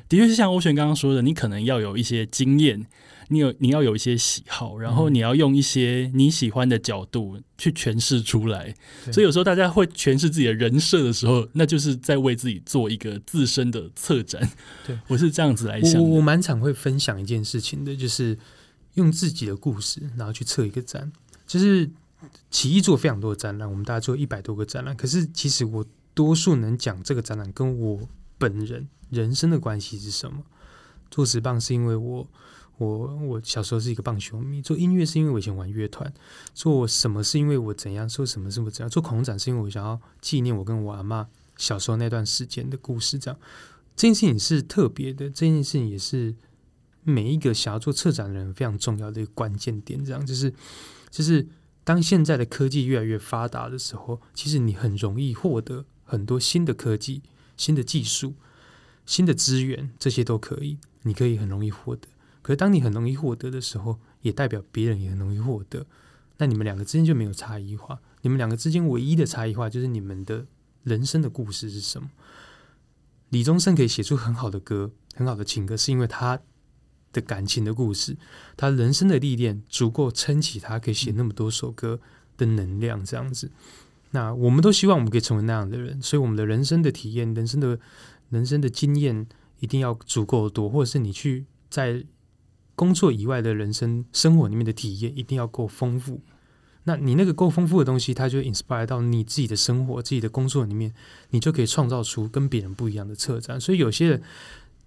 [0.07, 2.85] 的确是像欧璇刚刚说的，你可能要有一些经验，
[3.27, 8.73] 你有你要有一些喜好，然后你要用一些你喜欢的角度去诠释出来。
[9.11, 14.49] 所以有时候大家会诠释自己的人设的时候，那就是在为自己做一个自身的策展。
[14.85, 16.01] 对我是这样子来想。
[16.01, 18.37] 我我蛮常会分享一件事情的，就是。
[18.97, 21.11] 用自己的故事，然后去测一个展，
[21.45, 21.89] 就是
[22.49, 24.97] 奇艺做非常多的展览，我们大概做一百多个展览。
[24.97, 25.85] 可是其实我
[26.15, 28.01] 多数能讲这个展览跟我
[28.39, 30.43] 本人人生的关系是什么？
[31.11, 32.27] 做纸棒是因为我
[32.77, 36.11] 我我小时候是一个棒球迷，做音乐是因为我以前玩乐团，
[36.55, 43.19] 做什么是因为我怎样，做什么是我怎样，做恐龙展是因为我想要纪念我跟我阿妈小时候那段时间的故事。
[43.19, 43.39] 这样
[43.95, 46.35] 这件事情是特别的，这件事情也是。
[47.10, 50.53] 每一个想要做策展的人非常重要的一个关键点，这样就是，
[51.10, 51.47] 就是
[51.86, 57.22] 当现在的科技越来越发达的时候，其实你很容易获得很多新的科技、
[57.55, 58.36] 新的技术、
[59.05, 62.10] 新的资源，这些都可以，你可以很容易获得。
[62.41, 65.86] 可是当你很容易获得的时候，也代表别人也很容易获得，
[66.39, 68.01] 那你们两个之间就没有差异化。
[68.22, 70.45] 你们两个之间唯一的差异化就是你们的
[70.84, 72.12] 人生的故事是什么。
[73.30, 76.41] 李宗盛可以写出很好的歌、很好的情歌，是因为他。
[77.14, 78.16] 的感情的故事，
[78.55, 81.99] 他人生的历练足够撑起他可以写那么多首歌
[82.38, 83.49] 的能量，这样子。
[84.12, 87.80] 那我们都希望我们可以成为那样的人，所以我们的人生的体验、人生的
[88.30, 89.26] 人生的经验
[89.60, 92.03] 一定要足够多，或者是你去在
[92.76, 96.22] 工作以外的人生生活里面的体验一定要够丰富。
[96.84, 100.93] 那你那个够丰富的东西，它就 inspire 到你自己的生活、自己的工作里面，
[101.32, 103.60] 你就可以创造出跟别人不一样的策展。
[103.60, 104.22] 所以有些人。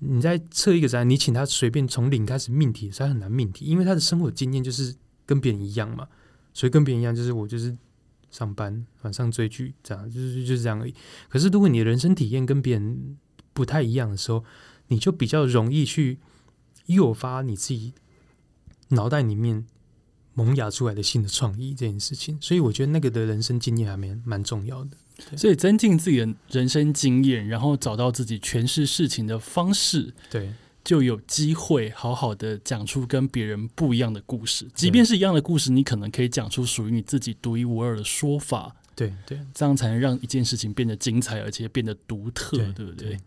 [0.00, 4.94] 你在测一个展，你请他随便从零开始命题，他很难命题，因为他的生活经验就是
[5.24, 6.08] 跟别人一样嘛，
[6.52, 7.76] 所以跟别人一样就是我就是
[8.30, 10.94] 上班晚上追剧这样，就是就是这样而已。
[11.28, 13.18] 可是如果你的人生体验跟别人
[13.52, 14.42] 不太一样的时候，
[14.88, 16.18] 你就比较容易去
[16.86, 17.92] 诱发你自己
[18.88, 19.66] 脑袋里面
[20.32, 22.38] 萌芽出来的新的创意这件事情。
[22.40, 24.96] 所以我觉得那个的人生经验还蛮蛮重要的。
[25.36, 30.52] 所以增进自己的人生经验，然后找到自己诠释事情的方式，对，
[30.84, 34.66] 就有机会好好的讲出跟别人不一样的故事。
[34.74, 38.74] 即便是一样的故事，你可能可以讲出属于你自己独一无二的说法。
[38.96, 43.18] 对对，这样才能让一件事情变得精彩，而且变得独特，对不对？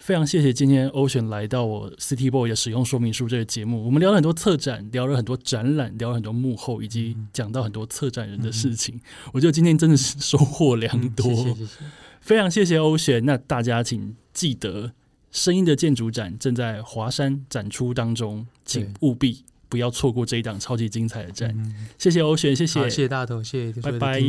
[0.00, 8.98] 非常谢谢今天 Ocean 来到我 City Boy 的使用说明书这个节目，我们聊了很多策展，聊了很多展览，聊了很多幕后，以及讲到很多策展人的事情。
[9.32, 11.66] 我觉得今天真的是收获良多，谢谢，
[12.20, 13.24] 非常谢谢 Ocean。
[13.24, 14.92] 那大家请记得，
[15.30, 21.54] 声音的建筑展正在华山展出当中，请务必不要错过这一档超级精彩的展。
[21.98, 24.20] 谢谢 Ocean，谢谢，谢谢大头，谢谢拜拜。